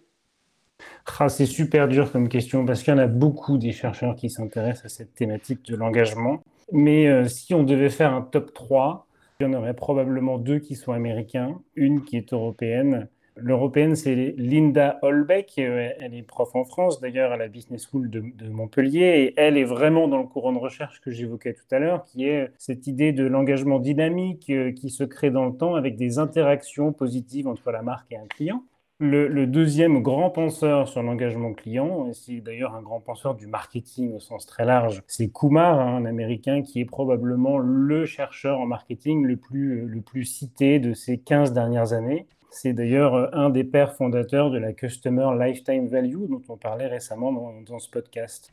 Ah, 1.18 1.30
c'est 1.30 1.46
super 1.46 1.88
dur 1.88 2.12
comme 2.12 2.28
question 2.28 2.66
parce 2.66 2.82
qu'il 2.82 2.92
y 2.92 2.94
en 2.94 3.00
a 3.00 3.06
beaucoup 3.06 3.56
des 3.56 3.72
chercheurs 3.72 4.14
qui 4.14 4.28
s'intéressent 4.28 4.84
à 4.84 4.88
cette 4.90 5.14
thématique 5.14 5.64
de 5.64 5.74
l'engagement. 5.74 6.42
Mais 6.72 7.08
euh, 7.08 7.28
si 7.28 7.54
on 7.54 7.62
devait 7.62 7.90
faire 7.90 8.12
un 8.12 8.22
top 8.22 8.52
3, 8.52 9.06
il 9.40 9.44
y 9.44 9.46
en 9.46 9.54
aurait 9.54 9.74
probablement 9.74 10.38
deux 10.38 10.58
qui 10.58 10.74
sont 10.74 10.92
américains, 10.92 11.60
une 11.76 12.04
qui 12.04 12.16
est 12.16 12.32
européenne. 12.32 13.08
L'européenne, 13.40 13.94
c'est 13.94 14.34
Linda 14.36 14.98
Holbeck. 15.02 15.54
Euh, 15.58 15.90
elle 16.00 16.14
est 16.14 16.22
prof 16.22 16.54
en 16.54 16.64
France, 16.64 17.00
d'ailleurs, 17.00 17.30
à 17.30 17.36
la 17.36 17.46
Business 17.48 17.86
School 17.88 18.10
de, 18.10 18.48
Montpellier. 18.48 19.00
Et 19.00 19.34
elle 19.36 19.56
est 19.56 19.64
vraiment 19.64 20.08
dans 20.08 20.18
le 20.18 20.26
courant 20.26 20.52
de 20.52 20.58
recherche 20.58 21.00
que 21.00 21.10
j'évoquais 21.10 21.54
tout 21.54 21.72
à 21.74 21.78
l'heure, 21.78 22.02
qui 22.04 22.26
est 22.26 22.50
cette 22.58 22.86
idée 22.88 23.12
de 23.12 23.24
l'engagement 23.24 23.78
dynamique 23.78 24.50
euh, 24.50 24.72
qui 24.72 24.90
se 24.90 25.04
crée 25.04 25.30
dans 25.30 25.46
le 25.46 25.56
temps 25.56 25.76
avec 25.76 25.96
des 25.96 26.18
interactions 26.18 26.92
positives 26.92 27.46
entre 27.46 27.70
la 27.70 27.82
marque 27.82 28.10
et 28.10 28.16
un 28.16 28.26
client. 28.26 28.64
Le, 29.00 29.46
deuxième 29.46 30.02
grand 30.02 30.28
penseur 30.28 30.88
sur 30.88 31.04
l'engagement 31.04 31.52
client, 31.52 32.08
et 32.08 32.14
c'est 32.14 32.40
d'ailleurs 32.40 32.74
un 32.74 32.82
grand 32.82 32.98
penseur 32.98 33.36
du 33.36 33.46
marketing 33.46 34.12
au 34.12 34.18
sens 34.18 34.44
très 34.44 34.64
large, 34.64 35.04
c'est 35.06 35.28
Kumar, 35.28 35.78
hein, 35.78 35.98
un 35.98 36.04
Américain 36.04 36.62
qui 36.62 36.80
est 36.80 36.84
probablement 36.84 37.58
le 37.58 38.06
chercheur 38.06 38.58
en 38.58 38.66
marketing 38.66 39.24
le 39.24 39.36
plus, 39.36 39.86
le 39.86 40.00
plus 40.00 40.24
cité 40.24 40.80
de 40.80 40.94
ces 40.94 41.16
15 41.16 41.52
dernières 41.52 41.92
années. 41.92 42.26
C'est 42.50 42.72
d'ailleurs 42.72 43.14
euh, 43.14 43.28
un 43.34 43.50
des 43.50 43.62
pères 43.62 43.94
fondateurs 43.94 44.50
de 44.50 44.58
la 44.58 44.72
Customer 44.72 45.28
Lifetime 45.38 45.86
Value 45.86 46.28
dont 46.28 46.42
on 46.48 46.56
parlait 46.56 46.88
récemment 46.88 47.32
dans, 47.32 47.60
dans 47.60 47.78
ce 47.78 47.88
podcast. 47.88 48.52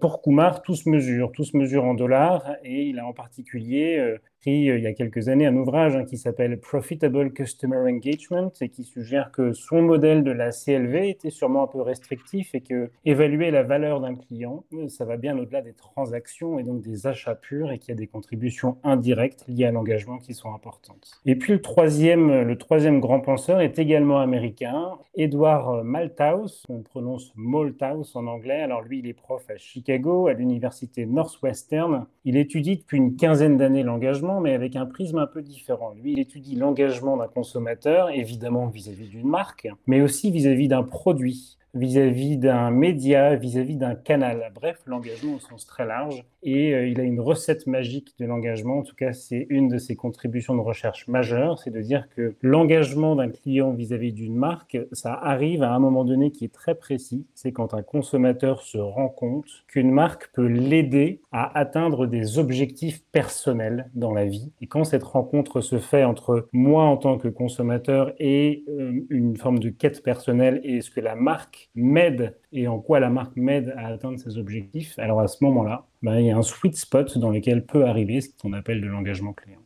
Pour 0.00 0.22
Kumar, 0.22 0.62
tout 0.62 0.74
se 0.74 0.88
mesure, 0.88 1.32
tout 1.32 1.44
se 1.44 1.54
mesure 1.54 1.84
en 1.84 1.92
dollars 1.92 2.56
et 2.64 2.84
il 2.84 2.98
a 2.98 3.06
en 3.06 3.12
particulier 3.12 3.98
euh, 3.98 4.16
euh, 4.50 4.78
il 4.78 4.82
y 4.82 4.86
a 4.86 4.92
quelques 4.92 5.28
années 5.28 5.46
un 5.46 5.56
ouvrage 5.56 5.96
hein, 5.96 6.04
qui 6.04 6.18
s'appelle 6.18 6.58
Profitable 6.58 7.32
Customer 7.32 7.76
Engagement 7.76 8.52
et 8.60 8.68
qui 8.68 8.84
suggère 8.84 9.30
que 9.30 9.52
son 9.52 9.82
modèle 9.82 10.24
de 10.24 10.30
la 10.30 10.50
CLV 10.50 11.08
était 11.08 11.30
sûrement 11.30 11.64
un 11.64 11.66
peu 11.66 11.80
restrictif 11.80 12.54
et 12.54 12.60
que 12.60 12.90
évaluer 13.04 13.50
la 13.50 13.62
valeur 13.62 14.00
d'un 14.00 14.14
client, 14.14 14.64
euh, 14.74 14.88
ça 14.88 15.04
va 15.04 15.16
bien 15.16 15.38
au-delà 15.38 15.62
des 15.62 15.74
transactions 15.74 16.58
et 16.58 16.64
donc 16.64 16.82
des 16.82 17.06
achats 17.06 17.34
purs 17.34 17.70
et 17.70 17.78
qu'il 17.78 17.90
y 17.90 17.92
a 17.92 17.96
des 17.96 18.06
contributions 18.06 18.78
indirectes 18.82 19.44
liées 19.48 19.66
à 19.66 19.72
l'engagement 19.72 20.18
qui 20.18 20.34
sont 20.34 20.52
importantes. 20.54 21.20
Et 21.26 21.36
puis 21.36 21.52
le 21.52 21.62
troisième, 21.62 22.42
le 22.42 22.58
troisième 22.58 23.00
grand 23.00 23.20
penseur 23.20 23.60
est 23.60 23.78
également 23.78 24.20
américain, 24.20 24.98
Edward 25.14 25.84
Malthouse, 25.84 26.64
on 26.68 26.80
prononce 26.80 27.32
Malthouse 27.36 28.16
en 28.16 28.26
anglais. 28.26 28.62
Alors 28.62 28.82
lui, 28.82 29.00
il 29.00 29.06
est 29.06 29.12
prof 29.12 29.44
à 29.50 29.56
Chicago, 29.56 30.26
à 30.26 30.32
l'université 30.32 31.06
Northwestern. 31.06 32.06
Il 32.24 32.36
étudie 32.36 32.78
depuis 32.78 32.96
une 32.96 33.16
quinzaine 33.16 33.56
d'années 33.56 33.82
l'engagement, 33.82 34.31
mais 34.40 34.54
avec 34.54 34.76
un 34.76 34.86
prisme 34.86 35.18
un 35.18 35.26
peu 35.26 35.42
différent. 35.42 35.92
Lui, 35.94 36.12
il 36.12 36.18
étudie 36.18 36.56
l'engagement 36.56 37.16
d'un 37.16 37.28
consommateur, 37.28 38.10
évidemment 38.10 38.66
vis-à-vis 38.66 39.08
d'une 39.08 39.28
marque, 39.28 39.68
mais 39.86 40.00
aussi 40.00 40.30
vis-à-vis 40.30 40.68
d'un 40.68 40.82
produit 40.82 41.58
vis-à-vis 41.74 42.36
d'un 42.36 42.70
média, 42.70 43.34
vis-à-vis 43.36 43.76
d'un 43.76 43.94
canal. 43.94 44.52
Bref, 44.54 44.80
l'engagement 44.86 45.36
au 45.36 45.38
sens 45.38 45.66
très 45.66 45.86
large. 45.86 46.24
Et 46.42 46.74
euh, 46.74 46.88
il 46.88 47.00
a 47.00 47.04
une 47.04 47.20
recette 47.20 47.66
magique 47.66 48.14
de 48.18 48.26
l'engagement. 48.26 48.78
En 48.78 48.82
tout 48.82 48.96
cas, 48.96 49.12
c'est 49.12 49.46
une 49.48 49.68
de 49.68 49.78
ses 49.78 49.94
contributions 49.94 50.54
de 50.54 50.60
recherche 50.60 51.06
majeures, 51.08 51.58
c'est 51.58 51.70
de 51.70 51.80
dire 51.80 52.08
que 52.16 52.34
l'engagement 52.42 53.16
d'un 53.16 53.28
client 53.28 53.72
vis-à-vis 53.72 54.12
d'une 54.12 54.36
marque, 54.36 54.76
ça 54.92 55.14
arrive 55.14 55.62
à 55.62 55.72
un 55.72 55.78
moment 55.78 56.04
donné 56.04 56.30
qui 56.30 56.44
est 56.44 56.52
très 56.52 56.74
précis. 56.74 57.26
C'est 57.34 57.52
quand 57.52 57.74
un 57.74 57.82
consommateur 57.82 58.62
se 58.62 58.78
rend 58.78 59.08
compte 59.08 59.64
qu'une 59.68 59.90
marque 59.90 60.30
peut 60.32 60.46
l'aider 60.46 61.20
à 61.30 61.56
atteindre 61.58 62.06
des 62.06 62.38
objectifs 62.38 63.04
personnels 63.12 63.90
dans 63.94 64.12
la 64.12 64.24
vie. 64.24 64.52
Et 64.60 64.66
quand 64.66 64.84
cette 64.84 65.04
rencontre 65.04 65.60
se 65.60 65.78
fait 65.78 66.04
entre 66.04 66.48
moi 66.52 66.84
en 66.84 66.96
tant 66.96 67.18
que 67.18 67.28
consommateur 67.28 68.12
et 68.18 68.64
euh, 68.68 69.04
une 69.10 69.36
forme 69.36 69.58
de 69.58 69.70
quête 69.70 70.02
personnelle 70.02 70.60
et 70.64 70.80
ce 70.80 70.90
que 70.90 71.00
la 71.00 71.14
marque 71.14 71.61
m'aide 71.74 72.38
et 72.52 72.68
en 72.68 72.78
quoi 72.78 73.00
la 73.00 73.10
marque 73.10 73.36
m'aide 73.36 73.74
à 73.76 73.88
atteindre 73.88 74.18
ses 74.18 74.38
objectifs, 74.38 74.98
alors 74.98 75.20
à 75.20 75.28
ce 75.28 75.42
moment-là, 75.44 75.86
ben, 76.02 76.18
il 76.18 76.26
y 76.26 76.30
a 76.30 76.36
un 76.36 76.42
sweet 76.42 76.76
spot 76.76 77.18
dans 77.18 77.30
lequel 77.30 77.64
peut 77.64 77.86
arriver 77.86 78.20
ce 78.20 78.28
qu'on 78.40 78.52
appelle 78.52 78.80
de 78.80 78.86
l'engagement 78.86 79.32
client. 79.32 79.60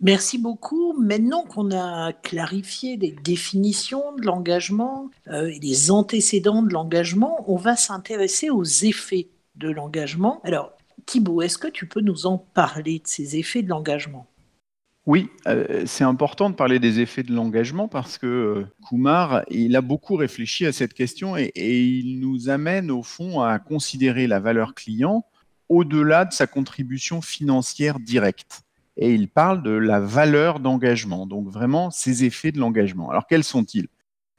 Merci 0.00 0.38
beaucoup. 0.38 0.92
Maintenant 0.92 1.42
qu'on 1.42 1.72
a 1.72 2.12
clarifié 2.12 2.96
les 2.96 3.10
définitions 3.24 4.14
de 4.14 4.24
l'engagement 4.24 5.10
euh, 5.26 5.48
et 5.48 5.58
les 5.58 5.90
antécédents 5.90 6.62
de 6.62 6.72
l'engagement, 6.72 7.44
on 7.48 7.56
va 7.56 7.74
s'intéresser 7.74 8.48
aux 8.48 8.64
effets 8.64 9.28
de 9.56 9.68
l'engagement. 9.68 10.40
Alors, 10.44 10.72
Thibault, 11.04 11.42
est-ce 11.42 11.58
que 11.58 11.66
tu 11.66 11.88
peux 11.88 12.00
nous 12.00 12.26
en 12.26 12.38
parler 12.38 13.00
de 13.00 13.08
ces 13.08 13.36
effets 13.36 13.62
de 13.62 13.68
l'engagement? 13.68 14.26
Oui, 15.08 15.30
euh, 15.46 15.84
c'est 15.86 16.04
important 16.04 16.50
de 16.50 16.54
parler 16.54 16.78
des 16.78 17.00
effets 17.00 17.22
de 17.22 17.32
l'engagement 17.32 17.88
parce 17.88 18.18
que 18.18 18.26
euh, 18.26 18.66
Kumar, 18.86 19.42
il 19.48 19.74
a 19.74 19.80
beaucoup 19.80 20.16
réfléchi 20.16 20.66
à 20.66 20.72
cette 20.72 20.92
question 20.92 21.34
et, 21.34 21.50
il 21.56 22.20
nous 22.20 22.50
amène 22.50 22.90
au 22.90 23.02
fond 23.02 23.40
à 23.40 23.58
considérer 23.58 24.26
la 24.26 24.38
valeur 24.38 24.74
client 24.74 25.24
au-delà 25.70 26.26
de 26.26 26.34
sa 26.34 26.46
contribution 26.46 27.22
financière 27.22 28.00
directe. 28.00 28.64
Et 28.98 29.14
il 29.14 29.28
parle 29.28 29.62
de 29.62 29.70
la 29.70 29.98
valeur 29.98 30.60
d'engagement, 30.60 31.26
donc 31.26 31.48
vraiment 31.48 31.90
ces 31.90 32.24
effets 32.24 32.52
de 32.52 32.58
l'engagement. 32.58 33.08
Alors 33.08 33.26
quels 33.26 33.44
sont-ils? 33.44 33.88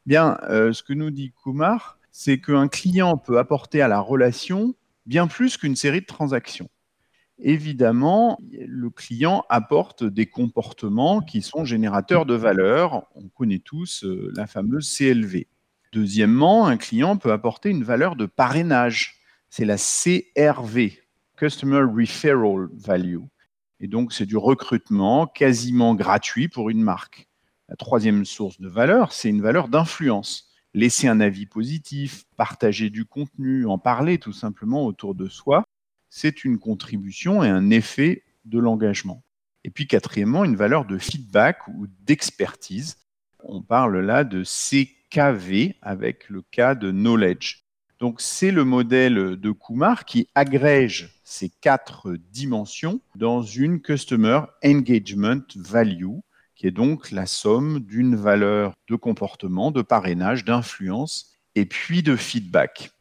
Bien, 0.05 0.37
euh, 0.51 0.71
ce 0.71 0.83
que 0.83 0.93
nous 0.93 1.09
dit 1.09 1.33
Kumar, 1.43 1.97
c'est 2.11 2.39
qu'un 2.39 2.67
client 2.67 3.17
peut 3.17 3.39
apporter 3.39 3.81
à 3.81 3.87
la 3.87 3.99
relation 3.99 4.75
bien 5.07 5.25
plus 5.25 5.57
qu'une 5.57 5.75
série 5.75 6.01
de 6.01 6.05
transactions 6.05 6.69
évidemment, 7.39 8.37
le 8.51 8.89
client 8.89 9.45
apporte 9.49 10.03
des 10.03 10.25
comportements 10.25 11.21
qui 11.21 11.41
sont 11.41 11.65
générateurs 11.65 12.25
de 12.25 12.35
valeur. 12.35 13.07
On 13.15 13.27
connaît 13.29 13.59
tous 13.59 14.03
euh, 14.03 14.31
la 14.35 14.47
fameuse 14.47 14.95
CLV. 14.95 15.47
Deuxièmement, 15.91 16.67
un 16.67 16.77
client 16.77 17.17
peut 17.17 17.31
apporter 17.31 17.69
une 17.69 17.83
valeur 17.83 18.15
de 18.15 18.25
parrainage. 18.25 19.19
C'est 19.49 19.65
la 19.65 19.77
CRV, 19.77 20.99
Customer 21.35 21.81
Referral 21.81 22.67
Value. 22.73 23.23
Et 23.79 23.87
donc, 23.87 24.13
c'est 24.13 24.25
du 24.25 24.37
recrutement 24.37 25.25
quasiment 25.25 25.95
gratuit 25.95 26.47
pour 26.47 26.69
une 26.69 26.81
marque. 26.81 27.27
La 27.69 27.75
troisième 27.75 28.25
source 28.25 28.59
de 28.59 28.67
valeur, 28.67 29.13
c'est 29.13 29.29
une 29.29 29.41
valeur 29.41 29.67
d'influence. 29.67 30.49
Laisser 30.73 31.07
un 31.07 31.19
avis 31.19 31.45
positif, 31.45 32.25
partager 32.35 32.89
du 32.89 33.05
contenu, 33.05 33.65
en 33.65 33.77
parler 33.79 34.19
tout 34.19 34.33
simplement 34.33 34.85
autour 34.85 35.15
de 35.15 35.27
soi, 35.27 35.63
c'est 36.09 36.43
une 36.43 36.59
contribution 36.59 37.43
et 37.43 37.49
un 37.49 37.69
effet 37.69 38.23
de 38.45 38.59
l'engagement. 38.59 39.23
Et 39.63 39.69
puis 39.69 39.87
quatrièmement, 39.87 40.45
une 40.45 40.55
valeur 40.55 40.85
de 40.85 40.97
feedback 40.97 41.67
ou 41.67 41.87
d'expertise. 42.01 42.97
On 43.43 43.61
parle 43.61 43.99
là 43.99 44.23
de 44.23 44.43
CKV 44.43 45.75
avec 45.81 46.29
le 46.29 46.41
cas 46.41 46.75
de 46.75 46.91
knowledge. 46.91 47.65
Donc 47.99 48.21
c'est 48.21 48.51
le 48.51 48.63
modèle 48.63 49.35
de 49.35 49.51
Kumar 49.51 50.05
qui 50.05 50.29
agrège 50.33 51.19
ces 51.25 51.49
quatre 51.49 52.15
dimensions 52.31 53.01
dans 53.15 53.41
une 53.41 53.81
Customer 53.81 54.41
Engagement 54.63 55.43
Value, 55.55 56.19
qui 56.55 56.67
est 56.67 56.71
donc 56.71 57.11
la 57.11 57.25
somme 57.25 57.81
d'une 57.81 58.15
valeur 58.15 58.73
de 58.87 58.95
comportement, 58.95 59.71
de 59.71 59.81
parrainage, 59.81 60.45
d'influence 60.45 61.33
et 61.55 61.65
puis 61.65 62.01
de 62.01 62.15
feedback. 62.15 62.91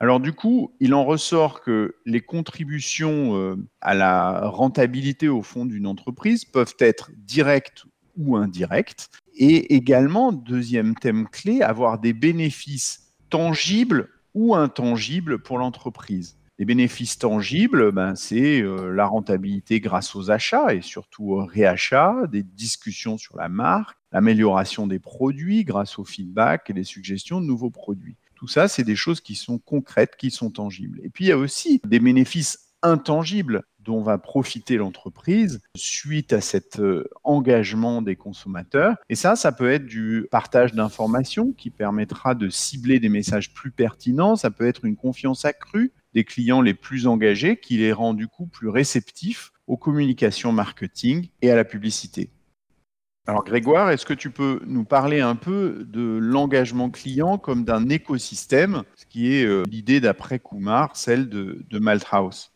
Alors 0.00 0.20
du 0.20 0.32
coup, 0.32 0.72
il 0.78 0.94
en 0.94 1.04
ressort 1.04 1.60
que 1.60 1.96
les 2.06 2.20
contributions 2.20 3.36
euh, 3.36 3.56
à 3.80 3.94
la 3.94 4.48
rentabilité 4.48 5.28
au 5.28 5.42
fond 5.42 5.66
d'une 5.66 5.86
entreprise 5.86 6.44
peuvent 6.44 6.76
être 6.78 7.10
directes 7.16 7.84
ou 8.16 8.36
indirectes. 8.36 9.10
Et 9.34 9.74
également, 9.74 10.32
deuxième 10.32 10.94
thème 10.94 11.28
clé, 11.28 11.62
avoir 11.62 11.98
des 11.98 12.12
bénéfices 12.12 13.12
tangibles 13.28 14.08
ou 14.34 14.54
intangibles 14.54 15.40
pour 15.40 15.58
l'entreprise. 15.58 16.36
Les 16.60 16.64
bénéfices 16.64 17.18
tangibles, 17.18 17.92
ben, 17.92 18.14
c'est 18.16 18.60
euh, 18.60 18.92
la 18.92 19.06
rentabilité 19.06 19.80
grâce 19.80 20.16
aux 20.16 20.30
achats 20.30 20.74
et 20.74 20.80
surtout 20.80 21.32
au 21.32 21.44
réachat, 21.44 22.26
des 22.30 22.42
discussions 22.42 23.16
sur 23.16 23.36
la 23.36 23.48
marque, 23.48 23.96
l'amélioration 24.10 24.86
des 24.86 24.98
produits 24.98 25.64
grâce 25.64 25.98
au 25.98 26.04
feedback 26.04 26.70
et 26.70 26.72
les 26.72 26.84
suggestions 26.84 27.40
de 27.40 27.46
nouveaux 27.46 27.70
produits. 27.70 28.16
Tout 28.38 28.46
ça, 28.46 28.68
c'est 28.68 28.84
des 28.84 28.94
choses 28.94 29.20
qui 29.20 29.34
sont 29.34 29.58
concrètes, 29.58 30.14
qui 30.16 30.30
sont 30.30 30.52
tangibles. 30.52 31.00
Et 31.02 31.10
puis, 31.10 31.24
il 31.24 31.28
y 31.28 31.32
a 31.32 31.36
aussi 31.36 31.80
des 31.84 31.98
bénéfices 31.98 32.68
intangibles 32.82 33.64
dont 33.80 34.00
va 34.00 34.16
profiter 34.16 34.76
l'entreprise 34.76 35.60
suite 35.74 36.32
à 36.32 36.40
cet 36.40 36.78
euh, 36.78 37.08
engagement 37.24 38.00
des 38.00 38.14
consommateurs. 38.14 38.94
Et 39.08 39.16
ça, 39.16 39.34
ça 39.34 39.50
peut 39.50 39.72
être 39.72 39.86
du 39.86 40.28
partage 40.30 40.72
d'informations 40.72 41.50
qui 41.50 41.70
permettra 41.70 42.36
de 42.36 42.48
cibler 42.48 43.00
des 43.00 43.08
messages 43.08 43.52
plus 43.52 43.72
pertinents. 43.72 44.36
Ça 44.36 44.52
peut 44.52 44.68
être 44.68 44.84
une 44.84 44.94
confiance 44.94 45.44
accrue 45.44 45.92
des 46.14 46.22
clients 46.22 46.62
les 46.62 46.74
plus 46.74 47.08
engagés 47.08 47.58
qui 47.58 47.78
les 47.78 47.92
rend 47.92 48.14
du 48.14 48.28
coup 48.28 48.46
plus 48.46 48.68
réceptifs 48.68 49.50
aux 49.66 49.76
communications 49.76 50.52
marketing 50.52 51.30
et 51.42 51.50
à 51.50 51.56
la 51.56 51.64
publicité. 51.64 52.30
Alors 53.28 53.44
Grégoire, 53.44 53.90
est-ce 53.90 54.06
que 54.06 54.14
tu 54.14 54.30
peux 54.30 54.60
nous 54.66 54.84
parler 54.84 55.20
un 55.20 55.36
peu 55.36 55.84
de 55.86 56.16
l'engagement 56.16 56.88
client 56.88 57.36
comme 57.36 57.62
d'un 57.62 57.90
écosystème, 57.90 58.84
ce 58.96 59.04
qui 59.04 59.34
est 59.34 59.44
euh, 59.44 59.64
l'idée 59.70 60.00
d'après 60.00 60.38
Kumar, 60.38 60.96
celle 60.96 61.28
de, 61.28 61.78
Malthouse? 61.78 62.52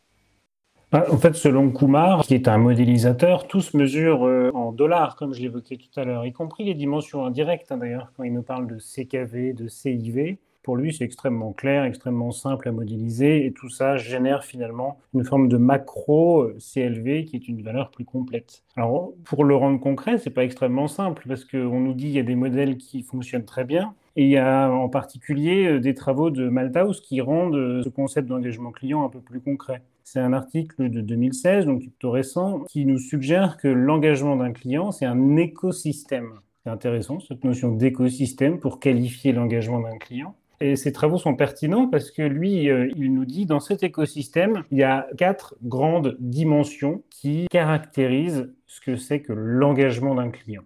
Bah, 0.91 1.05
en 1.11 1.17
fait, 1.19 1.35
selon 1.35 1.69
Kumar, 1.69 2.23
qui 2.23 2.33
est 2.33 2.47
un 2.47 2.57
modélisateur, 2.57 3.47
tout 3.47 3.61
se 3.61 3.77
mesure 3.77 4.25
euh, 4.25 4.49
en 4.55 4.71
dollars, 4.71 5.15
comme 5.15 5.35
je 5.35 5.41
l'évoquais 5.41 5.77
tout 5.77 5.99
à 5.99 6.05
l'heure, 6.05 6.25
y 6.25 6.33
compris 6.33 6.63
les 6.63 6.73
dimensions 6.73 7.23
indirectes, 7.23 7.71
hein, 7.71 7.77
d'ailleurs, 7.77 8.11
quand 8.17 8.23
il 8.23 8.33
nous 8.33 8.41
parle 8.41 8.65
de 8.65 8.79
CKV, 8.79 9.53
de 9.53 9.67
CIV. 9.67 10.37
Pour 10.63 10.77
lui, 10.77 10.93
c'est 10.93 11.03
extrêmement 11.03 11.51
clair, 11.51 11.83
extrêmement 11.83 12.31
simple 12.31 12.69
à 12.69 12.71
modéliser, 12.71 13.45
et 13.45 13.51
tout 13.51 13.67
ça 13.67 13.97
génère 13.97 14.45
finalement 14.45 14.97
une 15.13 15.25
forme 15.25 15.49
de 15.49 15.57
macro 15.57 16.43
euh, 16.43 16.57
CLV 16.57 17.25
qui 17.25 17.35
est 17.35 17.49
une 17.49 17.61
valeur 17.61 17.91
plus 17.91 18.05
complète. 18.05 18.63
Alors, 18.77 19.13
pour 19.25 19.43
le 19.43 19.55
rendre 19.55 19.79
concret, 19.81 20.17
c'est 20.17 20.29
pas 20.29 20.45
extrêmement 20.45 20.87
simple, 20.87 21.25
parce 21.27 21.43
qu'on 21.43 21.81
nous 21.81 21.93
dit 21.93 22.05
qu'il 22.05 22.15
y 22.15 22.19
a 22.19 22.23
des 22.23 22.35
modèles 22.35 22.77
qui 22.77 23.03
fonctionnent 23.03 23.43
très 23.43 23.65
bien, 23.65 23.93
et 24.15 24.23
il 24.23 24.29
y 24.29 24.37
a 24.37 24.69
en 24.71 24.87
particulier 24.87 25.65
euh, 25.65 25.79
des 25.81 25.93
travaux 25.93 26.29
de 26.29 26.47
Malthouse 26.47 27.01
qui 27.01 27.19
rendent 27.19 27.55
euh, 27.55 27.83
ce 27.83 27.89
concept 27.89 28.29
d'engagement 28.29 28.71
client 28.71 29.03
un 29.03 29.09
peu 29.09 29.19
plus 29.19 29.41
concret. 29.41 29.81
C'est 30.05 30.19
un 30.19 30.31
article 30.31 30.89
de 30.89 31.01
2016, 31.01 31.65
donc 31.65 31.81
plutôt 31.81 32.11
récent, 32.11 32.61
qui 32.69 32.85
nous 32.85 32.99
suggère 32.99 33.57
que 33.57 33.67
l'engagement 33.67 34.37
d'un 34.37 34.53
client, 34.53 34.91
c'est 34.91 35.05
un 35.05 35.35
écosystème. 35.35 36.39
C'est 36.63 36.69
intéressant, 36.69 37.19
cette 37.19 37.43
notion 37.43 37.71
d'écosystème 37.73 38.59
pour 38.59 38.79
qualifier 38.79 39.33
l'engagement 39.33 39.81
d'un 39.81 39.97
client. 39.97 40.35
Et 40.63 40.77
ces 40.77 40.93
travaux 40.93 41.17
sont 41.17 41.35
pertinents 41.35 41.89
parce 41.89 42.09
que 42.09 42.21
lui, 42.21 42.69
euh, 42.69 42.87
il 42.95 43.13
nous 43.13 43.25
dit 43.25 43.45
dans 43.45 43.59
cet 43.59 43.83
écosystème, 43.83 44.63
il 44.71 44.77
y 44.77 44.83
a 44.83 45.07
quatre 45.17 45.55
grandes 45.61 46.15
dimensions 46.21 47.03
qui 47.09 47.47
caractérisent 47.51 48.49
ce 48.65 48.79
que 48.79 48.95
c'est 48.95 49.19
que 49.21 49.33
l'engagement 49.33 50.15
d'un 50.15 50.31
client. 50.31 50.63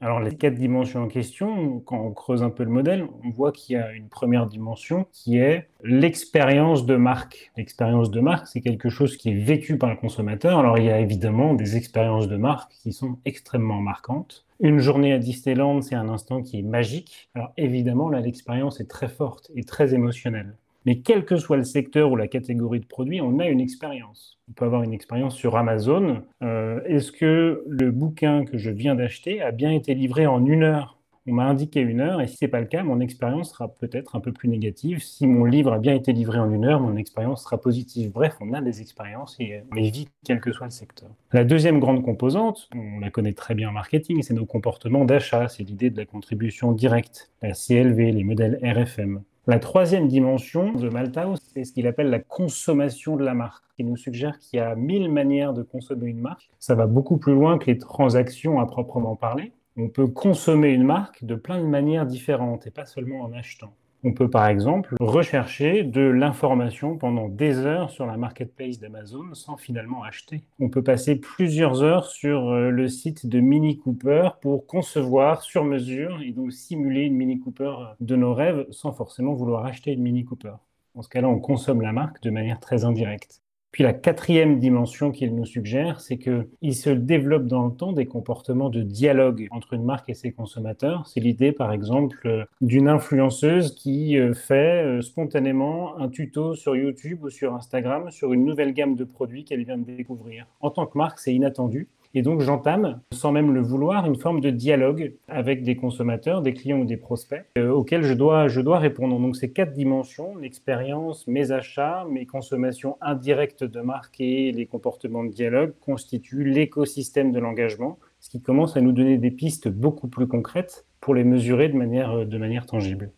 Alors 0.00 0.20
les 0.20 0.36
quatre 0.36 0.56
dimensions 0.56 1.02
en 1.02 1.08
question, 1.08 1.80
quand 1.80 1.98
on 1.98 2.12
creuse 2.12 2.42
un 2.42 2.50
peu 2.50 2.64
le 2.64 2.70
modèle, 2.70 3.06
on 3.24 3.30
voit 3.30 3.50
qu'il 3.50 3.76
y 3.76 3.78
a 3.78 3.92
une 3.92 4.08
première 4.08 4.46
dimension 4.46 5.06
qui 5.10 5.38
est 5.38 5.68
l'expérience 5.82 6.84
de 6.84 6.96
marque. 6.96 7.50
L'expérience 7.56 8.10
de 8.10 8.20
marque, 8.20 8.46
c'est 8.46 8.60
quelque 8.60 8.90
chose 8.90 9.16
qui 9.16 9.30
est 9.30 9.38
vécu 9.38 9.78
par 9.78 9.88
le 9.88 9.96
consommateur. 9.96 10.58
Alors 10.58 10.76
il 10.78 10.84
y 10.84 10.90
a 10.90 11.00
évidemment 11.00 11.54
des 11.54 11.76
expériences 11.76 12.28
de 12.28 12.36
marque 12.36 12.72
qui 12.82 12.92
sont 12.92 13.18
extrêmement 13.24 13.80
marquantes. 13.80 14.44
Une 14.60 14.80
journée 14.80 15.14
à 15.14 15.18
Disneyland, 15.18 15.80
c'est 15.80 15.94
un 15.94 16.08
instant 16.10 16.42
qui 16.42 16.58
est 16.58 16.62
magique. 16.62 17.30
Alors 17.34 17.52
évidemment, 17.56 18.10
là, 18.10 18.20
l'expérience 18.20 18.80
est 18.80 18.90
très 18.90 19.08
forte 19.08 19.50
et 19.54 19.64
très 19.64 19.94
émotionnelle. 19.94 20.56
Mais 20.86 21.00
quel 21.00 21.24
que 21.24 21.36
soit 21.36 21.56
le 21.56 21.64
secteur 21.64 22.12
ou 22.12 22.16
la 22.16 22.28
catégorie 22.28 22.78
de 22.78 22.86
produit, 22.86 23.20
on 23.20 23.40
a 23.40 23.46
une 23.46 23.60
expérience. 23.60 24.38
On 24.48 24.52
peut 24.52 24.64
avoir 24.64 24.84
une 24.84 24.92
expérience 24.92 25.34
sur 25.34 25.56
Amazon. 25.56 26.22
Euh, 26.42 26.80
est-ce 26.86 27.10
que 27.10 27.64
le 27.66 27.90
bouquin 27.90 28.44
que 28.44 28.56
je 28.56 28.70
viens 28.70 28.94
d'acheter 28.94 29.42
a 29.42 29.50
bien 29.50 29.72
été 29.72 29.94
livré 29.94 30.26
en 30.26 30.46
une 30.46 30.62
heure? 30.62 30.96
On 31.28 31.32
m'a 31.32 31.46
indiqué 31.46 31.80
une 31.80 32.00
heure, 32.00 32.20
et 32.20 32.28
si 32.28 32.36
ce 32.36 32.44
n'est 32.44 32.50
pas 32.52 32.60
le 32.60 32.66
cas, 32.66 32.84
mon 32.84 33.00
expérience 33.00 33.50
sera 33.50 33.66
peut-être 33.66 34.14
un 34.14 34.20
peu 34.20 34.32
plus 34.32 34.48
négative. 34.48 35.02
Si 35.02 35.26
mon 35.26 35.44
livre 35.44 35.72
a 35.72 35.80
bien 35.80 35.92
été 35.92 36.12
livré 36.12 36.38
en 36.38 36.52
une 36.52 36.64
heure, 36.64 36.78
mon 36.78 36.94
expérience 36.94 37.42
sera 37.42 37.60
positive. 37.60 38.12
Bref, 38.12 38.36
on 38.40 38.52
a 38.52 38.60
des 38.60 38.80
expériences 38.80 39.34
et 39.40 39.62
on 39.72 39.74
les 39.74 39.90
vit 39.90 40.06
quel 40.24 40.40
que 40.40 40.52
soit 40.52 40.68
le 40.68 40.70
secteur. 40.70 41.08
La 41.32 41.42
deuxième 41.42 41.80
grande 41.80 42.04
composante, 42.04 42.68
on 42.76 43.00
la 43.00 43.10
connaît 43.10 43.32
très 43.32 43.56
bien 43.56 43.70
en 43.70 43.72
marketing, 43.72 44.22
c'est 44.22 44.34
nos 44.34 44.46
comportements 44.46 45.04
d'achat. 45.04 45.48
C'est 45.48 45.64
l'idée 45.64 45.90
de 45.90 45.96
la 45.96 46.04
contribution 46.04 46.70
directe, 46.70 47.32
la 47.42 47.54
CLV, 47.54 48.12
les 48.12 48.22
modèles 48.22 48.60
RFM. 48.62 49.22
La 49.48 49.60
troisième 49.60 50.08
dimension 50.08 50.72
de 50.72 50.88
Malthouse, 50.88 51.38
c'est 51.54 51.62
ce 51.62 51.72
qu'il 51.72 51.86
appelle 51.86 52.10
la 52.10 52.18
consommation 52.18 53.14
de 53.14 53.24
la 53.24 53.32
marque, 53.32 53.62
qui 53.76 53.84
nous 53.84 53.96
suggère 53.96 54.40
qu'il 54.40 54.58
y 54.58 54.60
a 54.60 54.74
mille 54.74 55.08
manières 55.08 55.52
de 55.52 55.62
consommer 55.62 56.08
une 56.08 56.18
marque. 56.18 56.50
Ça 56.58 56.74
va 56.74 56.88
beaucoup 56.88 57.16
plus 57.16 57.32
loin 57.32 57.56
que 57.56 57.66
les 57.66 57.78
transactions 57.78 58.58
à 58.58 58.66
proprement 58.66 59.14
parler. 59.14 59.52
On 59.76 59.88
peut 59.88 60.08
consommer 60.08 60.70
une 60.70 60.82
marque 60.82 61.22
de 61.22 61.36
plein 61.36 61.60
de 61.60 61.66
manières 61.66 62.06
différentes 62.06 62.66
et 62.66 62.72
pas 62.72 62.86
seulement 62.86 63.20
en 63.20 63.32
achetant. 63.34 63.72
On 64.04 64.12
peut 64.12 64.30
par 64.30 64.46
exemple 64.46 64.94
rechercher 65.00 65.82
de 65.82 66.02
l'information 66.02 66.96
pendant 66.96 67.28
des 67.28 67.58
heures 67.58 67.90
sur 67.90 68.06
la 68.06 68.16
marketplace 68.16 68.78
d'Amazon 68.78 69.34
sans 69.34 69.56
finalement 69.56 70.02
acheter. 70.04 70.44
On 70.60 70.68
peut 70.68 70.82
passer 70.82 71.16
plusieurs 71.16 71.82
heures 71.82 72.06
sur 72.06 72.50
euh, 72.50 72.70
le 72.70 72.88
site 72.88 73.26
de 73.26 73.40
Mini 73.40 73.78
Cooper 73.78 74.30
pour 74.40 74.66
concevoir 74.66 75.42
sur 75.42 75.64
mesure 75.64 76.20
et 76.22 76.32
donc 76.32 76.52
simuler 76.52 77.02
une 77.02 77.16
Mini 77.16 77.40
Cooper 77.40 77.74
de 78.00 78.16
nos 78.16 78.34
rêves 78.34 78.66
sans 78.70 78.92
forcément 78.92 79.34
vouloir 79.34 79.64
acheter 79.64 79.92
une 79.92 80.02
Mini 80.02 80.24
Cooper. 80.24 80.54
Dans 80.94 81.02
ce 81.02 81.08
cas-là, 81.08 81.28
on 81.28 81.40
consomme 81.40 81.82
la 81.82 81.92
marque 81.92 82.22
de 82.22 82.30
manière 82.30 82.60
très 82.60 82.84
indirecte. 82.84 83.42
Puis 83.76 83.84
la 83.84 83.92
quatrième 83.92 84.58
dimension 84.58 85.12
qu'il 85.12 85.34
nous 85.34 85.44
suggère, 85.44 86.00
c'est 86.00 86.16
qu'il 86.16 86.74
se 86.74 86.88
développe 86.88 87.44
dans 87.44 87.66
le 87.66 87.74
temps 87.74 87.92
des 87.92 88.06
comportements 88.06 88.70
de 88.70 88.80
dialogue 88.80 89.48
entre 89.50 89.74
une 89.74 89.84
marque 89.84 90.08
et 90.08 90.14
ses 90.14 90.32
consommateurs. 90.32 91.06
C'est 91.06 91.20
l'idée, 91.20 91.52
par 91.52 91.72
exemple, 91.72 92.46
d'une 92.62 92.88
influenceuse 92.88 93.74
qui 93.74 94.16
euh, 94.16 94.32
fait 94.32 94.82
euh, 94.82 95.02
spontanément 95.02 95.98
un 95.98 96.08
tuto 96.08 96.54
sur 96.54 96.74
YouTube 96.74 97.24
ou 97.24 97.28
sur 97.28 97.54
Instagram 97.54 98.10
sur 98.10 98.32
une 98.32 98.46
nouvelle 98.46 98.72
gamme 98.72 98.96
de 98.96 99.04
produits 99.04 99.44
qu'elle 99.44 99.64
vient 99.66 99.76
de 99.76 99.84
découvrir. 99.84 100.46
En 100.62 100.70
tant 100.70 100.86
que 100.86 100.96
marque, 100.96 101.18
c'est 101.18 101.34
inattendu. 101.34 101.86
Et 102.16 102.22
donc 102.22 102.40
j'entame, 102.40 103.02
sans 103.12 103.30
même 103.30 103.52
le 103.52 103.60
vouloir, 103.60 104.06
une 104.06 104.16
forme 104.16 104.40
de 104.40 104.48
dialogue 104.48 105.12
avec 105.28 105.62
des 105.62 105.76
consommateurs, 105.76 106.40
des 106.40 106.54
clients 106.54 106.78
ou 106.78 106.86
des 106.86 106.96
prospects 106.96 107.44
euh, 107.58 107.68
auxquels 107.68 108.04
je 108.04 108.14
dois, 108.14 108.48
je 108.48 108.62
dois 108.62 108.78
répondre. 108.78 109.20
Donc 109.20 109.36
ces 109.36 109.52
quatre 109.52 109.74
dimensions, 109.74 110.34
l'expérience, 110.34 111.26
mes 111.26 111.52
achats, 111.52 112.06
mes 112.10 112.24
consommations 112.24 112.96
indirectes 113.02 113.64
de 113.64 113.82
marque 113.82 114.18
et 114.18 114.50
les 114.50 114.64
comportements 114.64 115.24
de 115.24 115.30
dialogue 115.30 115.74
constituent 115.82 116.44
l'écosystème 116.44 117.32
de 117.32 117.38
l'engagement, 117.38 117.98
ce 118.20 118.30
qui 118.30 118.40
commence 118.40 118.78
à 118.78 118.80
nous 118.80 118.92
donner 118.92 119.18
des 119.18 119.30
pistes 119.30 119.68
beaucoup 119.68 120.08
plus 120.08 120.26
concrètes 120.26 120.86
pour 121.00 121.14
les 121.14 121.22
mesurer 121.22 121.68
de 121.68 121.76
manière, 121.76 122.24
de 122.24 122.38
manière 122.38 122.64
tangible. 122.64 123.12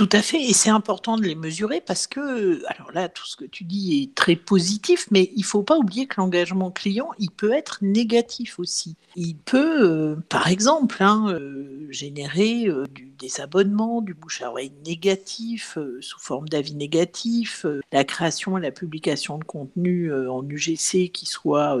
Tout 0.00 0.08
à 0.12 0.22
fait, 0.22 0.40
et 0.40 0.54
c'est 0.54 0.70
important 0.70 1.18
de 1.18 1.24
les 1.24 1.34
mesurer 1.34 1.82
parce 1.82 2.06
que, 2.06 2.62
alors 2.68 2.90
là, 2.92 3.10
tout 3.10 3.26
ce 3.26 3.36
que 3.36 3.44
tu 3.44 3.64
dis 3.64 4.02
est 4.02 4.14
très 4.14 4.34
positif, 4.34 5.06
mais 5.10 5.30
il 5.36 5.44
faut 5.44 5.62
pas 5.62 5.76
oublier 5.76 6.06
que 6.06 6.14
l'engagement 6.16 6.70
client, 6.70 7.10
il 7.18 7.30
peut 7.30 7.52
être 7.52 7.80
négatif 7.82 8.58
aussi. 8.58 8.96
Il 9.14 9.36
peut, 9.36 9.82
euh, 9.82 10.16
par 10.30 10.48
exemple, 10.48 11.02
hein, 11.02 11.26
euh, 11.28 11.86
générer 11.90 12.66
euh, 12.66 12.86
du 12.86 13.10
désabonnement, 13.18 14.00
du 14.00 14.14
bouche 14.14 14.40
à 14.40 14.48
oreille 14.48 14.72
négatif, 14.86 15.76
sous 16.00 16.18
forme 16.18 16.48
d'avis 16.48 16.76
négatif, 16.76 17.66
la 17.92 18.04
création 18.04 18.56
et 18.56 18.62
la 18.62 18.70
publication 18.70 19.36
de 19.36 19.44
contenu 19.44 20.10
en 20.10 20.42
UGC 20.48 21.10
qui 21.12 21.26
soit 21.26 21.78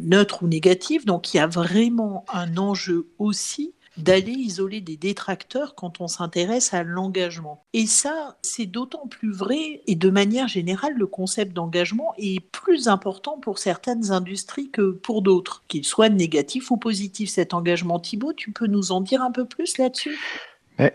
neutre 0.00 0.42
ou 0.42 0.48
négatif. 0.48 1.04
Donc 1.04 1.32
il 1.32 1.36
y 1.36 1.40
a 1.40 1.46
vraiment 1.46 2.24
un 2.32 2.56
enjeu 2.56 3.06
aussi 3.20 3.72
d'aller 3.96 4.32
isoler 4.32 4.80
des 4.80 4.96
détracteurs 4.96 5.74
quand 5.74 6.00
on 6.00 6.08
s'intéresse 6.08 6.74
à 6.74 6.82
l'engagement. 6.82 7.64
Et 7.72 7.86
ça, 7.86 8.38
c'est 8.42 8.66
d'autant 8.66 9.06
plus 9.06 9.32
vrai 9.32 9.82
et 9.86 9.94
de 9.94 10.10
manière 10.10 10.48
générale, 10.48 10.94
le 10.94 11.06
concept 11.06 11.52
d'engagement 11.52 12.14
est 12.18 12.40
plus 12.40 12.88
important 12.88 13.38
pour 13.38 13.58
certaines 13.58 14.10
industries 14.12 14.70
que 14.70 14.92
pour 14.92 15.22
d'autres, 15.22 15.64
qu'il 15.68 15.84
soit 15.84 16.08
négatif 16.08 16.70
ou 16.70 16.76
positif 16.76 17.30
cet 17.30 17.54
engagement. 17.54 18.00
Thibault, 18.00 18.32
tu 18.32 18.52
peux 18.52 18.66
nous 18.66 18.92
en 18.92 19.00
dire 19.00 19.22
un 19.22 19.30
peu 19.32 19.44
plus 19.46 19.78
là-dessus? 19.78 20.18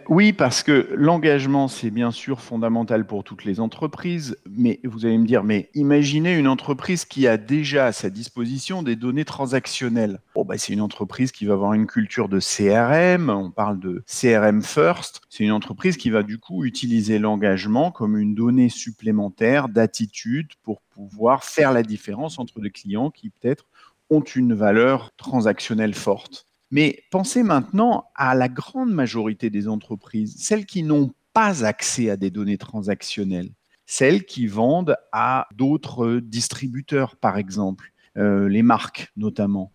Oui, 0.10 0.34
parce 0.34 0.64
que 0.64 0.90
l'engagement, 0.96 1.68
c'est 1.68 1.92
bien 1.92 2.12
sûr 2.12 2.42
fondamental 2.42 3.06
pour 3.06 3.24
toutes 3.24 3.46
les 3.46 3.60
entreprises, 3.60 4.38
mais 4.50 4.80
vous 4.84 5.06
allez 5.06 5.18
me 5.18 5.26
dire, 5.26 5.44
mais 5.44 5.70
imaginez 5.76 6.38
une 6.38 6.48
entreprise 6.48 7.06
qui 7.06 7.28
a 7.28 7.38
déjà 7.38 7.88
à 7.88 7.92
sa 7.92 8.10
disposition 8.10 8.84
des 8.84 8.96
données 8.96 9.26
transactionnelles. 9.26 10.20
Bon, 10.36 10.46
bah, 10.46 10.58
c'est 10.58 10.74
une 10.74 10.82
entreprise 10.82 11.32
qui 11.32 11.46
va 11.46 11.54
avoir 11.54 11.74
une 11.74 11.88
culture 11.88 12.30
de 12.30 12.40
CRM, 12.40 13.30
on 13.30 13.52
parle 13.52 13.80
de 13.80 14.04
CRM 14.08 14.62
First, 14.62 15.22
c'est 15.30 15.44
une 15.44 15.52
entreprise 15.52 15.98
qui 15.98 16.10
va 16.10 16.24
du 16.24 16.40
coup 16.40 16.66
utiliser 16.66 17.20
l'engagement 17.20 17.92
comme 17.92 18.18
une 18.18 18.36
donnée 18.36 18.70
supplémentaire 18.70 19.70
d'attitude 19.70 20.54
pour 20.64 20.82
pouvoir 20.82 21.44
faire 21.44 21.72
la 21.72 21.84
différence 21.84 22.40
entre 22.40 22.60
des 22.60 22.72
clients 22.72 23.12
qui 23.12 23.30
peut-être 23.30 23.66
ont 24.10 24.22
une 24.22 24.54
valeur 24.54 25.12
transactionnelle 25.18 25.94
forte. 25.94 26.47
Mais 26.72 27.04
pensez 27.12 27.44
maintenant 27.44 28.10
à 28.16 28.36
la 28.36 28.50
grande 28.50 28.92
majorité 28.92 29.50
des 29.50 29.68
entreprises, 29.68 30.36
celles 30.38 30.66
qui 30.66 30.84
n'ont 30.84 31.14
pas 31.34 31.64
accès 31.66 32.10
à 32.10 32.18
des 32.18 32.30
données 32.30 32.58
transactionnelles, 32.58 33.52
celles 33.86 34.26
qui 34.26 34.48
vendent 34.48 34.98
à 35.12 35.48
d'autres 35.56 36.20
distributeurs, 36.20 37.16
par 37.16 37.38
exemple, 37.38 37.94
euh, 38.18 38.50
les 38.50 38.64
marques 38.64 39.12
notamment. 39.16 39.72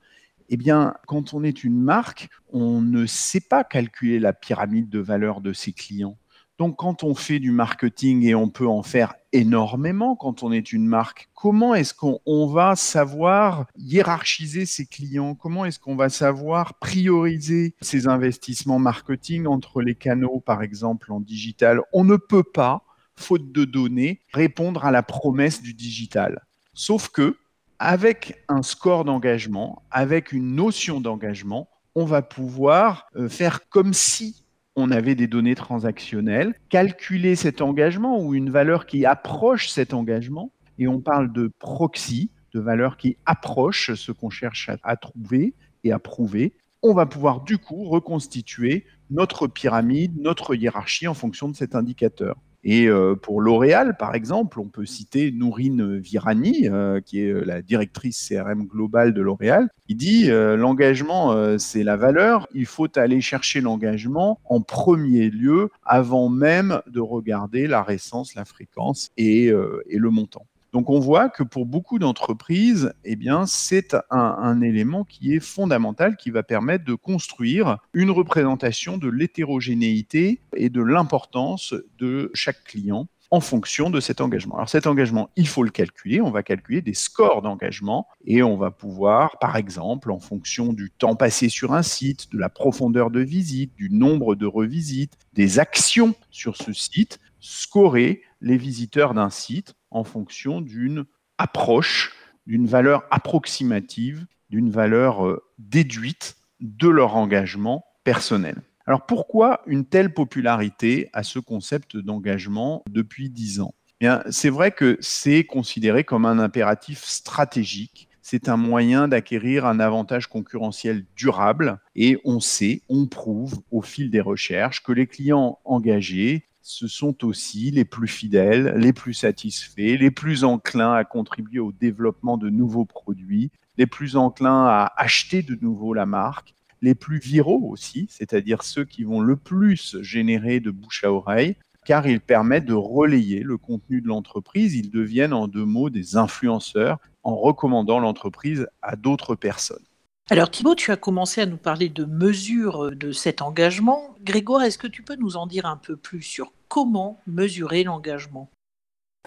Eh 0.49 0.57
bien, 0.57 0.95
quand 1.07 1.33
on 1.33 1.45
est 1.45 1.65
une 1.65 1.81
marque, 1.81 2.29
on 2.51 2.83
ne 2.83 3.07
sait 3.07 3.41
pas 3.41 3.65
calculer 3.65 4.19
la 4.19 4.35
pyramide 4.35 4.91
de 4.91 4.99
valeur 4.99 5.41
de 5.41 5.55
ses 5.55 5.73
clients. 5.73 6.19
Donc, 6.63 6.77
quand 6.77 7.03
on 7.03 7.17
fait 7.17 7.41
du 7.41 7.51
marketing 7.51 8.23
et 8.23 8.37
on 8.37 8.49
peut 8.49 8.69
en 8.69 8.85
faire 8.85 9.17
énormément 9.33 10.15
quand 10.15 10.45
on 10.45 10.53
est 10.53 10.73
une 10.73 10.87
marque, 10.87 11.29
comment 11.35 11.75
est-ce 11.75 11.93
qu'on 11.93 12.47
va 12.47 12.77
savoir 12.77 13.67
hiérarchiser 13.77 14.65
ses 14.65 14.87
clients? 14.87 15.35
Comment 15.35 15.65
est-ce 15.65 15.81
qu'on 15.81 15.97
va 15.97 16.09
savoir 16.09 16.75
prioriser 16.75 17.75
ses 17.81 18.07
investissements 18.07 18.79
marketing 18.79 19.47
entre 19.47 19.83
les 19.83 19.97
canaux, 19.97 20.39
par 20.39 20.63
exemple, 20.63 21.11
en 21.11 21.19
digital? 21.19 21.81
On 21.93 22.05
ne 22.05 22.15
peut 22.15 22.45
pas, 22.45 22.85
faute 23.17 23.51
de 23.51 23.65
données, 23.65 24.21
répondre 24.33 24.85
à 24.85 24.93
la 24.93 25.03
promesse 25.03 25.63
du 25.63 25.75
digital. 25.75 26.47
Sauf 26.75 27.09
que, 27.09 27.39
avec 27.81 28.41
un 28.49 28.63
score 28.63 29.05
d'engagement, 29.05 29.83
avec 29.91 30.31
une 30.31 30.55
notion 30.55 31.01
d'engagement, 31.01 31.69
on 31.97 32.05
va 32.05 32.23
pouvoir 32.23 33.09
euh, 33.17 33.29
faire 33.29 33.69
comme 33.69 33.93
si 33.93 34.42
on 34.77 34.91
avait 34.91 35.15
des 35.15 35.27
données 35.27 35.55
transactionnelles, 35.55 36.55
calculer 36.69 37.37
cet 37.37 37.61
engagement 37.61 38.21
ou 38.21 38.35
une 38.35 38.51
valeur 38.51 38.87
qui 38.87 39.05
approche 39.05 39.69
cet 39.69 39.95
engagement, 39.95 40.53
et 40.79 40.89
on 40.89 41.01
parle 41.01 41.33
de 41.33 41.51
proxy, 41.59 42.31
de 42.55 42.61
valeur 42.61 42.97
qui 42.97 43.17
approche 43.27 43.95
ce 43.95 44.13
qu'on 44.13 44.31
cherche 44.31 44.71
à, 44.83 44.97
trouver 44.97 45.55
et 45.85 45.93
à 45.93 45.99
prouver, 45.99 46.55
on 46.83 46.95
va 46.95 47.07
pouvoir 47.07 47.43
du 47.43 47.59
coup 47.59 47.85
reconstituer 47.85 48.85
notre 49.11 49.47
pyramide, 49.47 50.21
notre 50.21 50.55
hiérarchie 50.55 51.07
en 51.07 51.15
fonction 51.15 51.49
de 51.49 51.57
cet 51.57 51.75
indicateur. 51.75 52.37
Et 52.65 52.87
euh, 52.87 53.17
pour 53.17 53.41
L'Oréal, 53.41 53.97
par 53.97 54.15
exemple, 54.15 54.61
on 54.61 54.69
peut 54.69 54.87
citer 54.87 55.33
Nourine 55.33 55.99
Virani, 55.99 56.69
euh, 56.69 57.01
qui 57.01 57.21
est 57.21 57.31
euh, 57.31 57.43
la 57.45 57.61
directrice 57.61 58.29
CRM 58.29 58.67
globale 58.67 59.15
de 59.15 59.21
L'Oréal, 59.21 59.69
qui 59.87 59.95
dit 59.95 60.29
l'engagement, 60.29 61.59
c'est 61.59 61.83
la 61.83 61.97
valeur. 61.97 62.47
Il 62.55 62.67
faut 62.67 62.89
aller 62.97 63.21
chercher 63.21 63.61
l'engagement 63.61 64.41
en 64.45 64.61
premier 64.61 65.29
lieu 65.29 65.71
avant 65.85 66.29
même 66.29 66.81
de 66.87 67.01
regarder 67.01 67.67
la 67.67 67.83
récence, 67.83 68.35
la 68.35 68.45
fréquence 68.45 69.11
et 69.17 69.51
le 69.51 70.11
montant. 70.11 70.47
Donc 70.73 70.89
on 70.89 71.01
voit 71.01 71.29
que 71.29 71.43
pour 71.43 71.67
beaucoup 71.67 71.99
d'entreprises, 71.99 72.95
eh 73.05 73.19
c'est 73.47 73.95
un, 74.11 74.61
élément 74.63 75.05
qui 75.05 75.35
est 75.35 75.41
fondamental, 75.41 76.17
qui 76.17 76.31
va 76.31 76.43
permettre 76.43 76.85
de 76.85 76.95
construire 76.95 77.79
une 77.93 78.11
représentation 78.11 78.97
de 78.97 79.09
l'hétérogénéité 79.09 80.41
et 80.57 80.71
de 80.71 80.83
l'importance 80.83 81.75
de 81.99 82.31
chaque 82.33 82.65
client 82.65 83.07
en 83.31 83.41
fonction 83.41 83.91
de 83.91 84.01
cet 84.01 84.21
engagement. 84.21 84.57
Alors 84.57 84.69
cet 84.69 84.87
engagement, 84.87 85.31
il 85.37 85.49
faut 85.49 85.63
le 85.63 85.71
calculer. 85.71 86.21
On 86.21 86.31
va 86.31 86.43
calculer 86.43 86.83
des 86.83 86.95
scores 86.95 87.43
d'engagement 87.43 88.07
et 88.27 88.43
on 88.43 88.57
va 88.57 88.71
pouvoir, 88.71 89.39
par 89.39 89.57
exemple, 89.57 90.11
en 90.11 90.21
fonction 90.21 90.73
du 90.73 90.91
temps 90.91 91.17
passé 91.17 91.49
sur 91.49 91.73
un 91.73 91.83
site, 91.83 92.31
de 92.33 92.39
la 92.39 92.51
profondeur 92.51 93.11
de 93.11 93.21
visite, 93.21 93.75
du 93.75 93.89
nombre 93.91 94.35
de 94.35 94.47
revisites, 94.47 95.19
des 95.33 95.59
actions 95.59 96.15
sur 96.31 96.57
ce 96.57 96.73
site, 96.73 97.21
scorer 97.41 98.23
les 98.43 98.59
visiteurs 98.59 99.15
d'un 99.15 99.31
site 99.31 99.75
en 99.93 100.05
fonction 100.05 100.61
d'une 100.61 101.05
approche, 101.39 102.13
d'une 102.47 102.67
valeur 102.67 103.05
approximative, 103.11 104.27
d'une 104.51 104.71
valeur 104.71 105.27
euh, 105.27 105.43
déduite 105.59 106.37
de 106.61 106.89
leur 106.89 107.17
engagement 107.17 107.85
personnel. 108.05 108.63
Alors 108.87 109.07
pourquoi 109.07 109.63
une 109.67 109.85
telle 109.85 110.13
popularité 110.13 111.09
à 111.13 111.23
ce 111.23 111.39
concept 111.39 111.97
d'engagement 111.97 112.83
depuis 112.91 113.31
dix 113.31 113.61
ans? 113.61 113.75
Eh 114.01 114.09
C'est 114.31 114.51
vrai 114.51 114.73
que 114.73 114.99
c'est 115.01 115.45
considéré 115.45 116.03
comme 116.05 116.27
un 116.27 116.39
impératif 116.39 117.05
stratégique. 117.05 118.09
C'est 118.21 118.49
un 118.49 118.57
moyen 118.57 119.09
d'acquérir 119.09 119.67
un 119.67 119.81
avantage 119.81 120.27
concurrentiel 120.27 121.05
durable 121.17 121.81
et 121.95 122.19
on 122.25 122.41
sait, 122.41 122.83
on 122.89 123.07
prouve 123.07 123.61
au 123.71 123.83
fil 123.83 124.11
des 124.11 124.21
recherches 124.21 124.83
que 124.83 124.93
les 124.93 125.07
clients 125.07 125.59
engagés, 125.65 126.47
ce 126.63 126.87
sont 126.87 127.25
aussi 127.25 127.71
les 127.71 127.85
plus 127.85 128.09
fidèles, 128.09 128.75
les 128.77 128.93
plus 128.93 129.15
satisfaits, 129.15 129.97
les 129.99 130.11
plus 130.11 130.45
enclins 130.45 130.95
à 130.95 131.05
contribuer 131.05 131.59
au 131.59 131.73
développement 131.73 132.39
de 132.39 132.51
nouveaux 132.51 132.85
produits, 132.85 133.51
les 133.77 133.87
plus 133.87 134.17
enclins 134.17 134.67
à 134.67 134.93
acheter 134.97 135.43
de 135.43 135.59
nouveau 135.61 135.93
la 135.93 136.07
marque 136.07 136.55
les 136.83 136.95
plus 136.97 137.19
viraux 137.19 137.69
aussi, 137.71 138.09
c'est-à-dire 138.11 138.65
ceux 138.65 138.85
qui 138.85 139.05
vont 139.05 139.21
le 139.21 139.37
plus 139.37 139.97
générer 140.03 140.61
de 140.61 140.71
bouche 140.71 141.05
à 141.05 141.13
oreille, 141.13 141.57
car 141.85 142.07
ils 142.07 142.21
permettent 142.21 142.67
de 142.67 142.75
relayer 142.75 143.41
le 143.41 143.57
contenu 143.57 144.01
de 144.01 144.09
l'entreprise. 144.09 144.75
Ils 144.75 144.91
deviennent 144.91 145.33
en 145.33 145.49
deux 145.49 145.65
mots 145.65 145.91
des 145.91 146.17
influenceurs 146.17 146.99
en 147.23 147.37
recommandant 147.37 148.01
l'entreprise 148.01 148.67
à 148.83 148.97
d'autres 148.97 149.37
personnes. 149.37 149.85
Alors 150.33 150.51
Thibault, 150.51 150.75
tu 150.75 150.91
as 150.91 150.97
commencé 150.97 151.43
à 151.43 151.47
nous 151.47 151.59
parler 151.59 151.91
de 151.91 152.07
mesures 152.07 152.91
de 152.97 153.13
cet 153.13 153.43
engagement. 153.43 154.15
Grégoire, 154.25 154.63
est-ce 154.63 154.79
que 154.79 154.87
tu 154.87 155.03
peux 155.03 155.15
nous 155.17 155.37
en 155.37 155.47
dire 155.47 155.67
un 155.67 155.77
peu 155.77 155.95
plus 155.95 156.23
sur 156.23 156.55
comment 156.69 157.21
mesurer 157.27 157.85
l'engagement? 157.85 158.49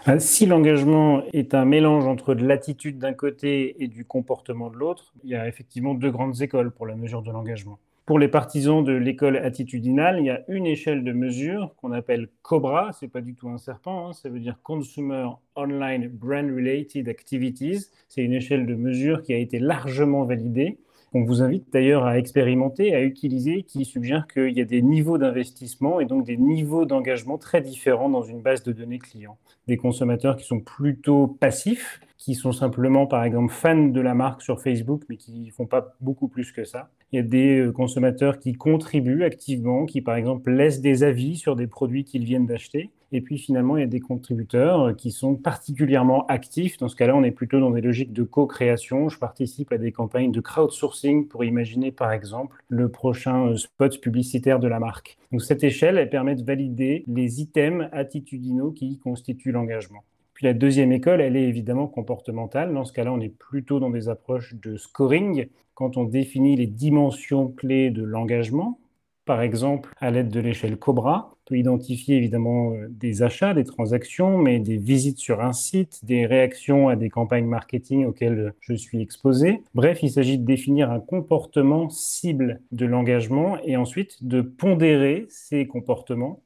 Ah, 0.04 0.18
si 0.18 0.46
l'engagement 0.46 1.22
est 1.32 1.54
un 1.54 1.64
mélange 1.64 2.08
entre 2.08 2.34
de 2.34 2.44
l'attitude 2.44 2.98
d'un 2.98 3.12
côté 3.12 3.80
et 3.84 3.86
du 3.86 4.04
comportement 4.04 4.68
de 4.68 4.78
l'autre, 4.78 5.14
il 5.22 5.30
y 5.30 5.36
a 5.36 5.46
effectivement 5.46 5.94
deux 5.94 6.10
grandes 6.10 6.42
écoles 6.42 6.72
pour 6.72 6.88
la 6.88 6.96
mesure 6.96 7.22
de 7.22 7.30
l'engagement. 7.30 7.78
Pour 8.04 8.18
les 8.18 8.28
partisans 8.28 8.82
de 8.82 8.92
l'école 8.92 9.36
attitudinale, 9.36 10.18
il 10.18 10.26
y 10.26 10.30
a 10.30 10.42
une 10.48 10.66
échelle 10.66 11.04
de 11.04 11.12
mesure 11.12 11.72
qu'on 11.76 11.92
appelle 11.92 12.28
COBRA, 12.42 12.90
c'est 12.92 13.06
pas 13.06 13.20
du 13.20 13.34
tout 13.34 13.48
un 13.48 13.58
serpent, 13.58 14.08
hein, 14.08 14.12
ça 14.12 14.28
veut 14.28 14.40
dire 14.40 14.58
Consumer 14.64 15.28
Online 15.54 16.08
Brand 16.08 16.50
Related 16.50 17.08
Activities. 17.08 17.86
C'est 18.08 18.22
une 18.22 18.32
échelle 18.32 18.66
de 18.66 18.74
mesure 18.74 19.22
qui 19.22 19.32
a 19.32 19.38
été 19.38 19.60
largement 19.60 20.24
validée 20.24 20.78
qu'on 21.12 21.24
vous 21.24 21.42
invite 21.42 21.72
d'ailleurs 21.72 22.04
à 22.04 22.18
expérimenter, 22.18 22.94
à 22.94 23.02
utiliser, 23.02 23.62
qui 23.62 23.84
suggère 23.84 24.26
qu'il 24.26 24.56
y 24.56 24.60
a 24.60 24.64
des 24.64 24.82
niveaux 24.82 25.18
d'investissement 25.18 26.00
et 26.00 26.04
donc 26.04 26.24
des 26.24 26.36
niveaux 26.36 26.84
d'engagement 26.84 27.38
très 27.38 27.60
différents 27.60 28.08
dans 28.08 28.22
une 28.22 28.42
base 28.42 28.62
de 28.62 28.72
données 28.72 28.98
clients. 28.98 29.38
Des 29.66 29.76
consommateurs 29.76 30.36
qui 30.36 30.44
sont 30.44 30.60
plutôt 30.60 31.26
passifs, 31.26 32.00
qui 32.18 32.34
sont 32.34 32.52
simplement, 32.52 33.06
par 33.06 33.24
exemple, 33.24 33.52
fans 33.52 33.88
de 33.88 34.00
la 34.00 34.14
marque 34.14 34.42
sur 34.42 34.60
Facebook, 34.60 35.02
mais 35.08 35.16
qui 35.16 35.32
ne 35.32 35.50
font 35.50 35.66
pas 35.66 35.96
beaucoup 36.00 36.28
plus 36.28 36.52
que 36.52 36.64
ça. 36.64 36.90
Il 37.12 37.16
y 37.16 37.18
a 37.20 37.22
des 37.22 37.60
euh, 37.60 37.72
consommateurs 37.72 38.40
qui 38.40 38.54
contribuent 38.54 39.22
activement, 39.22 39.86
qui, 39.86 40.00
par 40.00 40.16
exemple, 40.16 40.50
laissent 40.50 40.80
des 40.80 41.04
avis 41.04 41.36
sur 41.36 41.54
des 41.54 41.68
produits 41.68 42.04
qu'ils 42.04 42.24
viennent 42.24 42.46
d'acheter. 42.46 42.90
Et 43.12 43.20
puis, 43.20 43.38
finalement, 43.38 43.76
il 43.76 43.80
y 43.80 43.84
a 43.84 43.88
des 43.88 44.00
contributeurs 44.00 44.88
euh, 44.88 44.92
qui 44.92 45.12
sont 45.12 45.36
particulièrement 45.36 46.26
actifs. 46.26 46.78
Dans 46.78 46.88
ce 46.88 46.96
cas-là, 46.96 47.14
on 47.14 47.22
est 47.22 47.30
plutôt 47.30 47.60
dans 47.60 47.70
des 47.70 47.80
logiques 47.80 48.12
de 48.12 48.24
co-création. 48.24 49.08
Je 49.08 49.18
participe 49.20 49.72
à 49.72 49.78
des 49.78 49.92
campagnes 49.92 50.32
de 50.32 50.40
crowdsourcing 50.40 51.28
pour 51.28 51.44
imaginer, 51.44 51.92
par 51.92 52.10
exemple, 52.10 52.56
le 52.68 52.88
prochain 52.88 53.50
euh, 53.50 53.56
spot 53.56 54.00
publicitaire 54.00 54.58
de 54.58 54.66
la 54.66 54.80
marque. 54.80 55.16
Donc, 55.30 55.42
cette 55.42 55.62
échelle, 55.62 55.98
elle 55.98 56.10
permet 56.10 56.34
de 56.34 56.42
valider 56.42 57.04
les 57.06 57.40
items 57.40 57.88
attitudinaux 57.92 58.72
qui 58.72 58.98
constituent 58.98 59.52
l'engagement. 59.52 60.02
Puis 60.36 60.44
la 60.44 60.52
deuxième 60.52 60.92
école, 60.92 61.22
elle 61.22 61.34
est 61.34 61.48
évidemment 61.48 61.86
comportementale. 61.86 62.74
Dans 62.74 62.84
ce 62.84 62.92
cas-là, 62.92 63.10
on 63.10 63.20
est 63.20 63.30
plutôt 63.30 63.80
dans 63.80 63.88
des 63.88 64.10
approches 64.10 64.54
de 64.54 64.76
scoring. 64.76 65.46
Quand 65.76 65.98
on 65.98 66.04
définit 66.04 66.56
les 66.56 66.66
dimensions 66.66 67.48
clés 67.48 67.90
de 67.90 68.02
l'engagement, 68.02 68.80
par 69.26 69.42
exemple 69.42 69.92
à 69.98 70.10
l'aide 70.10 70.30
de 70.30 70.40
l'échelle 70.40 70.78
Cobra, 70.78 71.34
on 71.34 71.50
peut 71.50 71.58
identifier 71.58 72.16
évidemment 72.16 72.72
euh, 72.72 72.86
des 72.88 73.22
achats, 73.22 73.52
des 73.52 73.64
transactions, 73.64 74.38
mais 74.38 74.58
des 74.58 74.78
visites 74.78 75.18
sur 75.18 75.42
un 75.42 75.52
site, 75.52 76.02
des 76.02 76.24
réactions 76.24 76.88
à 76.88 76.96
des 76.96 77.10
campagnes 77.10 77.44
marketing 77.44 78.06
auxquelles 78.06 78.54
je 78.60 78.72
suis 78.72 79.02
exposé. 79.02 79.60
Bref, 79.74 80.02
il 80.02 80.10
s'agit 80.10 80.38
de 80.38 80.46
définir 80.46 80.90
un 80.90 80.98
comportement 80.98 81.90
cible 81.90 82.62
de 82.72 82.86
l'engagement 82.86 83.58
et 83.62 83.76
ensuite 83.76 84.24
de 84.26 84.40
pondérer 84.40 85.26
ces 85.28 85.66
comportements 85.66 86.40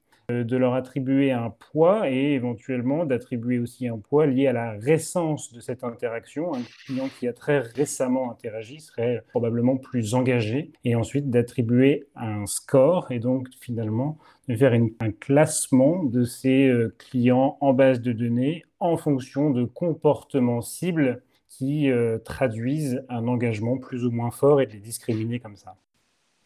de 0.45 0.57
leur 0.57 0.75
attribuer 0.75 1.33
un 1.33 1.51
poids 1.51 2.11
et 2.11 2.33
éventuellement 2.33 3.05
d'attribuer 3.05 3.59
aussi 3.59 3.89
un 3.89 3.99
poids 3.99 4.27
lié 4.27 4.47
à 4.47 4.53
la 4.53 4.73
récence 4.73 5.53
de 5.53 5.61
cette 5.61 5.85
interaction. 5.85 6.55
Un 6.55 6.63
client 6.87 7.09
qui 7.19 7.29
a 7.29 7.33
très 7.33 7.59
récemment 7.59 8.31
interagi 8.31 8.81
serait 8.81 9.23
probablement 9.31 9.77
plus 9.77 10.15
engagé 10.15 10.73
et 10.85 10.95
ensuite 10.95 11.31
d'attribuer 11.31 12.07
un 12.17 12.47
score 12.47 13.11
et 13.11 13.19
donc 13.19 13.49
finalement 13.61 14.19
de 14.49 14.57
faire 14.57 14.73
un 14.73 15.11
classement 15.13 16.03
de 16.03 16.25
ces 16.25 16.69
euh, 16.69 16.95
clients 16.99 17.57
en 17.61 17.73
base 17.73 18.01
de 18.01 18.13
données 18.13 18.65
en 18.81 18.97
fonction 18.97 19.51
de 19.51 19.65
comportements 19.65 20.63
cibles 20.63 21.23
qui 21.49 21.91
euh, 21.91 22.19
traduisent 22.19 23.05
un 23.09 23.29
engagement 23.29 23.77
plus 23.79 24.05
ou 24.05 24.11
moins 24.11 24.31
fort 24.31 24.61
et 24.61 24.67
de 24.67 24.73
les 24.73 24.81
discriminer 24.81 25.41
comme 25.41 25.57
ça. 25.57 25.77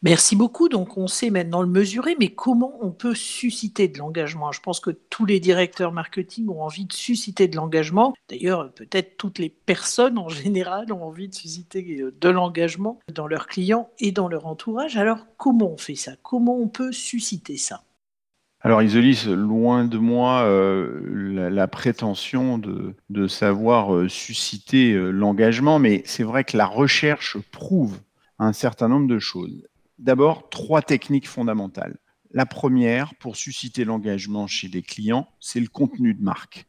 Merci 0.05 0.37
beaucoup. 0.37 0.69
Donc, 0.69 0.99
on 0.99 1.07
sait 1.07 1.31
maintenant 1.31 1.63
le 1.63 1.69
mesurer, 1.69 2.15
mais 2.21 2.29
comment 2.29 2.79
on 2.83 2.91
peut 2.91 3.15
susciter 3.15 3.89
de 3.89 3.97
l'engagement? 3.97 4.53
Je 4.53 4.61
pense 4.61 4.79
que 4.79 4.91
tous 4.91 5.25
les 5.25 5.41
directeurs 5.41 5.93
marketing 5.93 6.51
ont 6.51 6.61
envie 6.61 6.85
de 6.85 6.93
susciter 6.93 7.49
de 7.49 7.57
l'engagement. 7.57 8.13
D'ailleurs, 8.29 8.71
peut-être 8.75 9.17
toutes 9.17 9.39
les 9.39 9.49
personnes 9.49 10.19
en 10.19 10.29
général 10.29 10.93
ont 10.93 11.05
envie 11.05 11.29
de 11.29 11.35
susciter 11.35 12.03
euh, 12.03 12.15
de 12.21 12.29
l'engagement 12.29 13.01
dans 13.15 13.27
leurs 13.27 13.47
clients 13.47 13.89
et 13.99 14.13
dans 14.13 14.29
leur 14.29 14.47
entourage. 14.47 14.99
Alors, 14.99 15.27
comment 15.39 15.71
on 15.71 15.79
fait 15.79 15.95
ça? 15.95 16.13
Comment 16.23 16.59
on 16.59 16.69
peut 16.69 16.93
susciter 16.93 17.57
ça? 17.57 17.83
Alors 18.61 18.83
Isolis, 18.83 19.25
loin 19.27 19.87
de 19.87 19.97
moi 19.97 20.43
euh, 20.43 21.51
la, 21.51 21.67
prétention 21.67 22.59
de, 22.59 23.27
savoir 23.27 23.95
euh, 23.95 24.09
susciter 24.11 24.93
l'engagement, 24.95 25.79
mais 25.79 26.03
c'est 26.05 26.25
vrai 26.25 26.45
que 26.45 26.59
la 26.59 26.67
recherche 26.67 27.39
prouve 27.53 28.01
un 28.39 28.53
certain 28.53 28.89
nombre 28.89 29.07
de 29.07 29.19
choses. 29.19 29.67
D'abord, 29.99 30.49
trois 30.51 30.83
techniques 30.83 31.29
fondamentales. 31.29 31.99
La 32.33 32.47
première, 32.47 33.15
pour 33.17 33.37
susciter 33.37 33.85
l'engagement 33.85 34.49
chez 34.49 34.67
les 34.67 34.83
clients, 34.83 35.29
c'est 35.39 35.61
le 35.61 35.69
contenu 35.69 36.15
de 36.15 36.23
marque. 36.23 36.67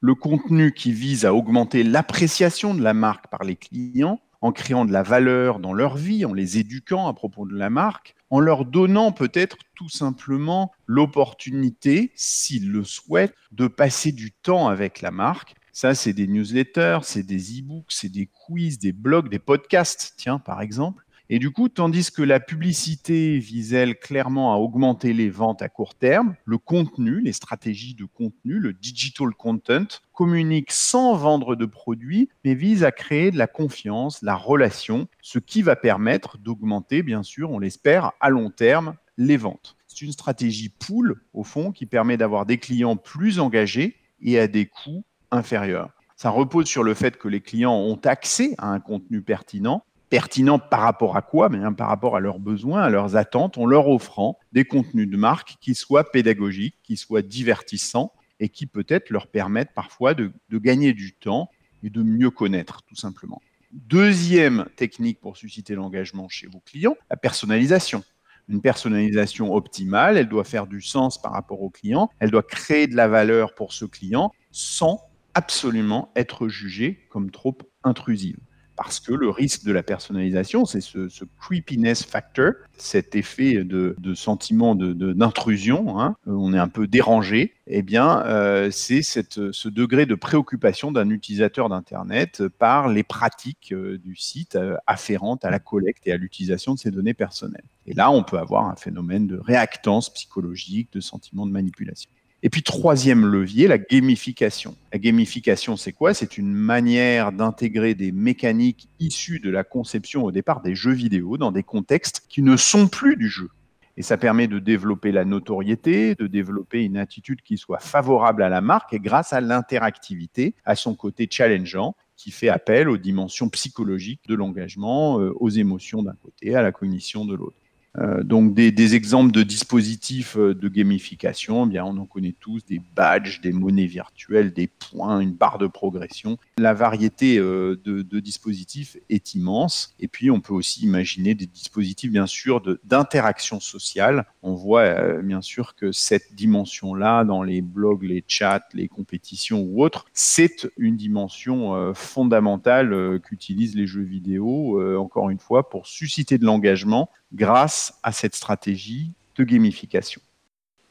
Le 0.00 0.14
contenu 0.14 0.74
qui 0.74 0.92
vise 0.92 1.24
à 1.24 1.34
augmenter 1.34 1.82
l'appréciation 1.82 2.74
de 2.74 2.82
la 2.82 2.92
marque 2.92 3.28
par 3.28 3.42
les 3.42 3.56
clients 3.56 4.20
en 4.40 4.52
créant 4.52 4.84
de 4.84 4.92
la 4.92 5.02
valeur 5.02 5.60
dans 5.60 5.72
leur 5.72 5.96
vie, 5.96 6.24
en 6.24 6.32
les 6.32 6.58
éduquant 6.58 7.08
à 7.08 7.14
propos 7.14 7.46
de 7.46 7.56
la 7.56 7.70
marque, 7.70 8.14
en 8.30 8.38
leur 8.38 8.66
donnant 8.66 9.12
peut-être 9.12 9.56
tout 9.74 9.88
simplement 9.88 10.70
l'opportunité, 10.86 12.12
s'ils 12.14 12.70
le 12.70 12.84
souhaitent, 12.84 13.34
de 13.50 13.66
passer 13.66 14.12
du 14.12 14.30
temps 14.30 14.68
avec 14.68 15.00
la 15.00 15.10
marque. 15.10 15.54
Ça, 15.72 15.94
c'est 15.94 16.12
des 16.12 16.26
newsletters, 16.26 17.00
c'est 17.02 17.22
des 17.22 17.60
e-books, 17.60 17.90
c'est 17.92 18.08
des 18.08 18.26
quiz, 18.26 18.78
des 18.78 18.92
blogs, 18.92 19.30
des 19.30 19.38
podcasts, 19.38 20.14
tiens, 20.16 20.38
par 20.38 20.60
exemple. 20.60 21.04
Et 21.30 21.38
du 21.38 21.50
coup, 21.50 21.68
tandis 21.68 22.10
que 22.10 22.22
la 22.22 22.40
publicité 22.40 23.38
vise, 23.38 23.74
elle, 23.74 23.98
clairement 23.98 24.54
à 24.54 24.56
augmenter 24.56 25.12
les 25.12 25.28
ventes 25.28 25.60
à 25.60 25.68
court 25.68 25.94
terme, 25.94 26.36
le 26.46 26.56
contenu, 26.56 27.20
les 27.20 27.34
stratégies 27.34 27.94
de 27.94 28.06
contenu, 28.06 28.58
le 28.58 28.72
digital 28.72 29.34
content, 29.34 30.00
communique 30.14 30.72
sans 30.72 31.14
vendre 31.16 31.54
de 31.54 31.66
produits, 31.66 32.30
mais 32.46 32.54
vise 32.54 32.82
à 32.82 32.92
créer 32.92 33.30
de 33.30 33.36
la 33.36 33.46
confiance, 33.46 34.22
la 34.22 34.36
relation, 34.36 35.06
ce 35.20 35.38
qui 35.38 35.60
va 35.60 35.76
permettre 35.76 36.38
d'augmenter, 36.38 37.02
bien 37.02 37.22
sûr, 37.22 37.50
on 37.50 37.58
l'espère, 37.58 38.12
à 38.20 38.30
long 38.30 38.48
terme, 38.48 38.94
les 39.18 39.36
ventes. 39.36 39.76
C'est 39.86 40.06
une 40.06 40.12
stratégie 40.12 40.70
pool, 40.70 41.20
au 41.34 41.44
fond, 41.44 41.72
qui 41.72 41.84
permet 41.84 42.16
d'avoir 42.16 42.46
des 42.46 42.56
clients 42.56 42.96
plus 42.96 43.38
engagés 43.38 43.96
et 44.22 44.38
à 44.38 44.48
des 44.48 44.64
coûts 44.64 45.04
inférieurs. 45.30 45.90
Ça 46.16 46.30
repose 46.30 46.66
sur 46.66 46.82
le 46.82 46.94
fait 46.94 47.18
que 47.18 47.28
les 47.28 47.40
clients 47.40 47.76
ont 47.76 48.00
accès 48.04 48.54
à 48.58 48.68
un 48.68 48.80
contenu 48.80 49.22
pertinent 49.22 49.84
pertinent 50.10 50.58
par 50.58 50.80
rapport 50.80 51.16
à 51.16 51.22
quoi 51.22 51.48
Bien, 51.48 51.72
Par 51.72 51.88
rapport 51.88 52.16
à 52.16 52.20
leurs 52.20 52.38
besoins, 52.38 52.82
à 52.82 52.90
leurs 52.90 53.16
attentes, 53.16 53.58
en 53.58 53.66
leur 53.66 53.88
offrant 53.88 54.38
des 54.52 54.64
contenus 54.64 55.08
de 55.08 55.16
marque 55.16 55.56
qui 55.60 55.74
soient 55.74 56.10
pédagogiques, 56.10 56.76
qui 56.82 56.96
soient 56.96 57.22
divertissants 57.22 58.12
et 58.40 58.48
qui 58.48 58.66
peut-être 58.66 59.10
leur 59.10 59.26
permettent 59.26 59.74
parfois 59.74 60.14
de 60.14 60.32
gagner 60.52 60.92
du 60.92 61.14
temps 61.14 61.50
et 61.82 61.90
de 61.90 62.02
mieux 62.02 62.30
connaître, 62.30 62.82
tout 62.82 62.96
simplement. 62.96 63.40
Deuxième 63.72 64.66
technique 64.76 65.20
pour 65.20 65.36
susciter 65.36 65.74
l'engagement 65.74 66.28
chez 66.28 66.46
vos 66.46 66.60
clients, 66.60 66.96
la 67.10 67.16
personnalisation. 67.16 68.02
une 68.48 68.62
personnalisation 68.62 69.52
optimale, 69.52 70.16
elle 70.16 70.28
doit 70.28 70.44
faire 70.44 70.66
du 70.66 70.80
sens 70.80 71.20
par 71.20 71.32
rapport 71.32 71.60
au 71.60 71.68
client, 71.68 72.08
elle 72.18 72.30
doit 72.30 72.42
créer 72.42 72.86
de 72.86 72.96
la 72.96 73.06
valeur 73.06 73.54
pour 73.54 73.74
ce 73.74 73.84
client 73.84 74.32
sans 74.50 75.02
absolument 75.34 76.10
être 76.16 76.48
jugée 76.48 77.06
comme 77.10 77.30
trop 77.30 77.58
intrusive 77.84 78.38
parce 78.78 79.00
que 79.00 79.12
le 79.12 79.28
risque 79.28 79.64
de 79.64 79.72
la 79.72 79.82
personnalisation, 79.82 80.64
c'est 80.64 80.80
ce, 80.80 81.08
creepiness 81.40 82.04
factor, 82.04 82.52
cet 82.76 83.16
effet 83.16 83.64
de, 83.64 83.96
sentiment 84.14 84.76
d'intrusion, 84.76 85.82
de, 85.82 86.00
hein, 86.00 86.16
on 86.26 86.54
est 86.54 86.58
un 86.58 86.68
peu 86.68 86.86
dérangé, 86.86 87.54
eh 87.66 87.82
bien, 87.82 88.22
euh, 88.26 88.70
c'est 88.70 89.02
ce 89.02 89.68
degré 89.68 90.06
de 90.06 90.14
préoccupation 90.14 90.92
d'un 90.92 91.10
utilisateur 91.10 91.68
d'Internet 91.68 92.44
par 92.60 92.86
les 92.88 93.02
pratiques 93.02 93.72
euh, 93.72 93.98
du 93.98 94.14
site 94.14 94.54
euh, 94.54 94.76
afférentes 94.86 95.44
à 95.44 95.50
la 95.50 95.58
collecte 95.58 96.06
et 96.06 96.12
à 96.12 96.16
l'utilisation 96.16 96.74
de 96.74 96.78
ces 96.78 96.92
données 96.92 97.14
personnelles. 97.14 97.66
Et 97.86 97.94
là, 97.94 98.12
on 98.12 98.22
peut 98.22 98.38
avoir 98.38 98.68
un 98.68 98.76
phénomène 98.76 99.26
de 99.26 99.38
réactance 99.38 100.08
psychologique, 100.14 100.92
de 100.92 101.00
sentiment 101.00 101.46
de 101.46 101.50
manipulation. 101.50 102.10
Et 102.44 102.50
puis 102.50 102.62
troisième 102.62 103.26
levier, 103.26 103.66
la 103.66 103.78
gamification. 103.78 104.76
La 104.92 105.00
gamification, 105.00 105.76
c'est 105.76 105.92
quoi? 105.92 106.14
C'est 106.14 106.38
une 106.38 106.52
manière 106.52 107.32
d'intégrer 107.32 107.94
des 107.94 108.12
mécaniques 108.12 108.88
issues 109.00 109.40
de 109.40 109.50
la 109.50 109.64
conception 109.64 110.24
au 110.24 110.30
départ 110.30 110.60
des 110.60 110.76
jeux 110.76 110.92
vidéo 110.92 111.36
dans 111.36 111.50
des 111.50 111.64
contextes 111.64 112.22
qui 112.28 112.42
ne 112.42 112.56
sont 112.56 112.86
plus 112.86 113.16
du 113.16 113.28
jeu. 113.28 113.50
Et 113.96 114.02
ça 114.02 114.16
permet 114.16 114.46
de 114.46 114.60
développer 114.60 115.10
la 115.10 115.24
notoriété, 115.24 116.14
de 116.14 116.28
développer 116.28 116.84
une 116.84 116.96
attitude 116.96 117.42
qui 117.42 117.58
soit 117.58 117.80
favorable 117.80 118.44
à 118.44 118.48
la 118.48 118.60
marque 118.60 118.92
et 118.92 119.00
grâce 119.00 119.32
à 119.32 119.40
l'interactivité, 119.40 120.54
à 120.64 120.76
son 120.76 120.94
côté 120.94 121.26
challengeant, 121.28 121.96
qui 122.16 122.30
fait 122.30 122.48
appel 122.48 122.88
aux 122.88 122.98
dimensions 122.98 123.48
psychologiques 123.48 124.22
de 124.28 124.36
l'engagement, 124.36 125.18
euh, 125.18 125.32
aux 125.40 125.50
émotions 125.50 126.04
d'un 126.04 126.14
côté, 126.22 126.54
à 126.54 126.62
la 126.62 126.70
cognition 126.70 127.24
de 127.24 127.34
l'autre. 127.34 127.56
Euh, 128.00 128.22
donc 128.22 128.54
des, 128.54 128.94
exemples 128.94 129.32
de 129.32 129.42
dispositifs 129.42 130.36
euh, 130.36 130.54
de 130.54 130.68
gamification, 130.68 131.66
eh 131.66 131.68
bien 131.68 131.84
on 131.84 131.96
en 131.98 132.06
connaît 132.06 132.34
tous, 132.38 132.64
des 132.64 132.80
badges, 132.94 133.40
des 133.40 133.52
monnaies 133.52 133.86
virtuelles, 133.86 134.52
des 134.52 134.66
points, 134.68 135.20
une 135.20 135.32
barre 135.32 135.58
de 135.58 135.66
progression. 135.66 136.38
La 136.58 136.74
variété 136.74 137.38
euh, 137.38 137.80
de, 137.84 138.20
dispositifs 138.20 138.96
est 139.10 139.34
immense. 139.34 139.94
Et 140.00 140.08
puis 140.08 140.30
on 140.30 140.40
peut 140.40 140.54
aussi 140.54 140.84
imaginer 140.84 141.34
des 141.34 141.46
dispositifs 141.46 142.10
bien 142.10 142.26
sûr 142.26 142.62
d'interaction 142.84 143.60
sociale. 143.60 144.26
On 144.42 144.54
voit 144.54 145.22
bien 145.22 145.40
sûr 145.40 145.74
que 145.74 145.92
cette 145.92 146.34
dimension-là 146.34 147.24
dans 147.24 147.42
les 147.42 147.62
blogs, 147.62 148.02
les 148.02 148.24
chats, 148.26 148.66
les 148.74 148.88
compétitions 148.88 149.60
ou 149.60 149.82
autres, 149.82 150.04
c'est 150.12 150.68
une 150.76 150.96
dimension 150.96 151.94
fondamentale 151.94 153.20
qu'utilisent 153.22 153.76
les 153.76 153.86
jeux 153.86 154.02
vidéo, 154.02 154.80
encore 154.98 155.30
une 155.30 155.38
fois, 155.38 155.68
pour 155.70 155.86
susciter 155.86 156.38
de 156.38 156.44
l'engagement 156.44 157.10
grâce 157.32 157.87
à 158.02 158.12
cette 158.12 158.34
stratégie 158.34 159.12
de 159.36 159.44
gamification. 159.44 160.20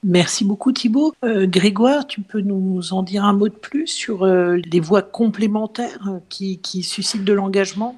Merci 0.04 0.46
beaucoup 0.46 0.72
Thibault. 0.72 1.14
Euh, 1.24 1.48
Grégoire, 1.48 2.06
tu 2.06 2.22
peux 2.22 2.42
nous 2.42 2.94
en 2.94 3.04
dire 3.04 3.26
un 3.26 3.34
mot 3.34 3.50
de 3.50 3.54
plus 3.54 3.88
sur 3.88 4.24
euh, 4.24 4.58
les 4.72 4.80
voies 4.80 5.02
complémentaires 5.02 6.08
euh, 6.08 6.20
qui, 6.30 6.84
suscitent 6.84 7.26
de 7.26 7.34
l'engagement? 7.34 7.96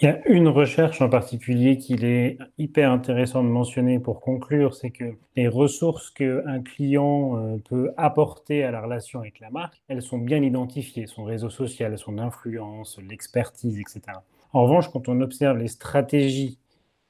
Il 0.00 0.06
y 0.06 0.08
a 0.08 0.26
une 0.28 0.48
recherche 0.48 1.00
en 1.00 1.08
particulier 1.08 1.78
qu'il 1.78 2.04
est 2.04 2.38
hyper 2.58 2.90
intéressant 2.90 3.42
de 3.42 3.48
mentionner 3.48 3.98
pour 3.98 4.20
conclure, 4.20 4.74
c'est 4.74 4.90
que 4.90 5.14
les 5.36 5.48
ressources 5.48 6.10
qu'un 6.10 6.60
client 6.60 7.58
peut 7.66 7.90
apporter 7.96 8.62
à 8.62 8.70
la 8.70 8.82
relation 8.82 9.20
avec 9.20 9.40
la 9.40 9.48
marque, 9.48 9.80
elles 9.88 10.02
sont 10.02 10.18
bien 10.18 10.42
identifiées, 10.42 11.06
son 11.06 11.24
réseau 11.24 11.48
social, 11.48 11.96
son 11.96 12.18
influence, 12.18 12.98
l'expertise, 13.08 13.78
etc. 13.78 14.18
En 14.52 14.64
revanche, 14.64 14.90
quand 14.92 15.08
on 15.08 15.22
observe 15.22 15.56
les 15.56 15.68
stratégies 15.68 16.58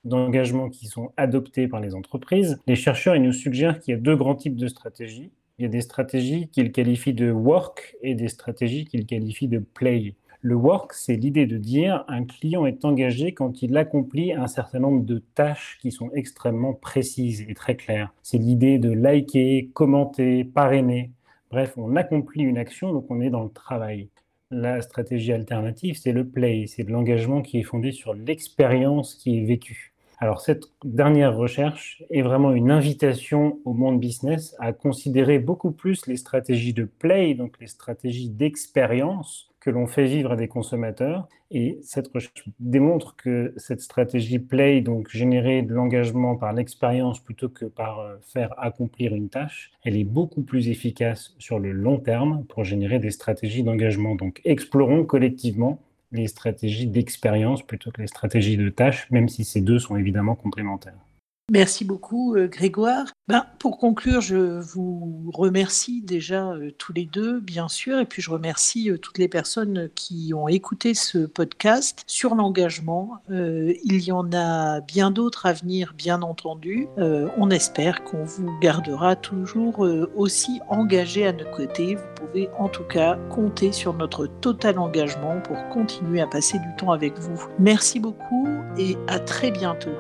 d'engagement 0.07 0.69
qui 0.71 0.87
sont 0.87 1.13
adoptés 1.17 1.69
par 1.69 1.81
les 1.81 1.95
entreprises, 1.95 2.59
les 2.67 2.77
chercheurs 2.77 3.17
ils 3.17 3.23
nous 3.23 3.33
suggèrent 3.33 3.81
qu'il 3.81 3.95
y 3.95 3.97
a 3.97 4.01
deux 4.01 4.17
grands 4.17 4.35
types 4.35 4.57
de 4.57 4.69
stratégies. 4.69 5.31
Il 5.59 5.63
y 5.63 5.67
a 5.67 5.71
des 5.71 5.81
stratégies 5.81 6.49
qu'ils 6.49 6.71
qualifient 6.71 7.15
de 7.15 7.31
work 7.31 7.97
et 8.03 8.15
des 8.15 8.29
stratégies 8.29 8.85
qu'ils 8.85 9.07
qualifient 9.07 9.49
de 9.49 9.59
play. 9.59 10.15
Le 10.43 10.55
work, 10.55 10.93
c'est 10.93 11.17
l'idée 11.17 11.47
de 11.47 11.57
dire 11.57 12.05
un 12.09 12.25
client 12.25 12.67
est 12.67 12.85
engagé 12.85 13.33
quand 13.33 13.63
il 13.63 13.77
accomplit 13.77 14.33
un 14.33 14.47
certain 14.47 14.79
nombre 14.79 15.05
de 15.05 15.19
tâches 15.35 15.79
qui 15.81 15.91
sont 15.91 16.11
extrêmement 16.13 16.75
précises 16.75 17.45
et 17.49 17.55
très 17.55 17.75
claires. 17.75 18.13
C'est 18.23 18.39
l'idée 18.39 18.79
de 18.79 18.91
liker, 18.91 19.71
commenter, 19.73 20.45
parrainer. 20.45 21.11
Bref, 21.51 21.73
on 21.77 21.97
accomplit 21.97 22.43
une 22.43 22.59
action, 22.59 22.93
donc 22.93 23.07
on 23.11 23.21
est 23.21 23.31
dans 23.31 23.45
le 23.45 23.51
travail. 23.51 24.09
La 24.53 24.81
stratégie 24.83 25.33
alternative, 25.33 25.97
c'est 25.99 26.13
le 26.13 26.29
play, 26.29 26.67
c'est 26.69 26.85
de 26.85 26.93
l'engagement 26.93 27.43
qui 27.43 27.59
est 27.59 27.65
fondé 27.65 27.91
sur 27.91 28.15
l'expérience 28.15 29.17
qui 29.17 29.39
est 29.39 29.45
vécue. 29.45 29.96
Alors 30.19 30.41
cette 30.41 30.65
dernière 30.83 31.37
recherche 31.37 32.03
est 32.11 32.23
vraiment 32.23 32.53
une 32.53 32.71
invitation 32.71 33.59
au 33.67 33.75
monde 33.75 34.01
business 34.01 34.57
à 34.59 34.73
considérer 34.73 35.39
beaucoup 35.39 35.73
plus 35.73 36.07
les 36.07 36.17
stratégies 36.17 36.73
de 36.73 36.85
play, 36.85 37.35
donc 37.35 37.57
les 37.61 37.67
stratégies 37.67 38.31
d'expérience 38.31 39.51
que 39.61 39.71
l'on 39.71 39.87
fait 39.89 40.05
vivre 40.05 40.33
à 40.33 40.37
des 40.37 40.49
consommateurs. 40.49 41.29
Et 41.51 41.81
cette 41.83 42.09
recherche 42.09 42.45
démontre 42.61 43.17
que 43.17 43.53
cette 43.57 43.81
stratégie 43.81 44.39
play, 44.39 44.81
donc 44.81 45.11
générer 45.11 45.63
de 45.63 45.75
l'engagement 45.75 46.37
par 46.37 46.53
l'expérience 46.53 47.21
plutôt 47.21 47.49
que 47.49 47.67
par 47.67 48.01
euh, 48.01 48.17
faire 48.23 48.55
accomplir 48.59 49.15
une 49.15 49.29
tâche, 49.29 49.73
elle 49.85 49.97
est 49.97 50.05
beaucoup 50.05 50.43
plus 50.43 50.69
efficace 50.69 51.35
sur 51.39 51.59
le 51.59 51.73
long 51.73 51.99
terme 51.99 52.45
pour 52.49 52.65
générer 52.65 53.01
des 53.01 53.11
stratégies 53.11 53.65
d'engagement. 53.65 54.15
Donc 54.15 54.41
explorons 54.45 55.05
collectivement 55.05 55.79
les 56.13 56.27
stratégies 56.29 56.89
d'expérience 56.89 57.63
plutôt 57.67 57.93
que 57.93 58.01
les 58.01 58.09
stratégies 58.09 58.57
de 58.57 58.69
tâches, 58.71 59.11
même 59.11 59.29
si 59.29 59.45
ces 59.45 59.61
deux 59.61 59.79
sont 59.79 59.97
évidemment 59.97 60.35
complémentaires. 60.35 61.06
Merci 61.53 61.85
beaucoup, 61.85 62.35
euh, 62.35 62.49
Grégoire. 62.49 63.07
Ben, 63.29 63.47
pour 63.61 63.79
conclure, 63.79 64.21
je 64.21 64.59
vous 64.59 65.31
remercie 65.33 66.03
déjà 66.03 66.49
euh, 66.49 66.73
tous 66.77 66.93
les 66.93 67.05
deux, 67.05 67.39
bien 67.39 67.69
sûr, 67.69 68.01
et 68.01 68.05
puis 68.05 68.21
je 68.21 68.33
remercie 68.33 68.91
euh, 68.91 68.99
toutes 68.99 69.19
les 69.19 69.29
personnes 69.29 69.89
qui 69.95 70.33
ont 70.35 70.49
écouté 70.49 70.93
ce 70.95 71.19
podcast 71.19 72.03
sur 72.09 72.35
l'engagement. 72.35 73.19
il 73.31 74.03
y 74.03 74.11
en 74.11 74.33
a 74.33 74.81
bien 74.81 75.13
d'autres 75.13 75.47
à 75.47 75.53
venir, 75.53 75.95
bien 75.97 76.23
entendu. 76.23 76.89
on 76.99 77.51
espère 77.51 78.03
qu'on 78.05 78.25
vous 78.25 78.59
gardera 78.61 79.15
toujours 79.15 79.87
aussi 80.17 80.61
engagés 80.69 81.27
à 81.27 81.33
nos 81.33 81.51
côtés. 81.51 81.95
Vous 81.95 82.27
pouvez 82.27 82.49
en 82.59 82.69
tout 82.69 82.85
cas 82.85 83.17
compter 83.31 83.73
sur 83.73 83.95
notre 83.95 84.27
total 84.27 84.79
engagement 84.79 85.41
pour 85.43 85.57
continuer 85.69 86.21
à 86.21 86.27
passer 86.27 86.59
du 86.59 86.77
temps 86.77 86.93
avec 86.93 87.19
vous. 87.19 87.41
Merci 87.59 88.01
beaucoup 88.01 88.49
et 88.79 88.97
à 89.07 89.19
très 89.19 89.51
bientôt. 89.51 89.97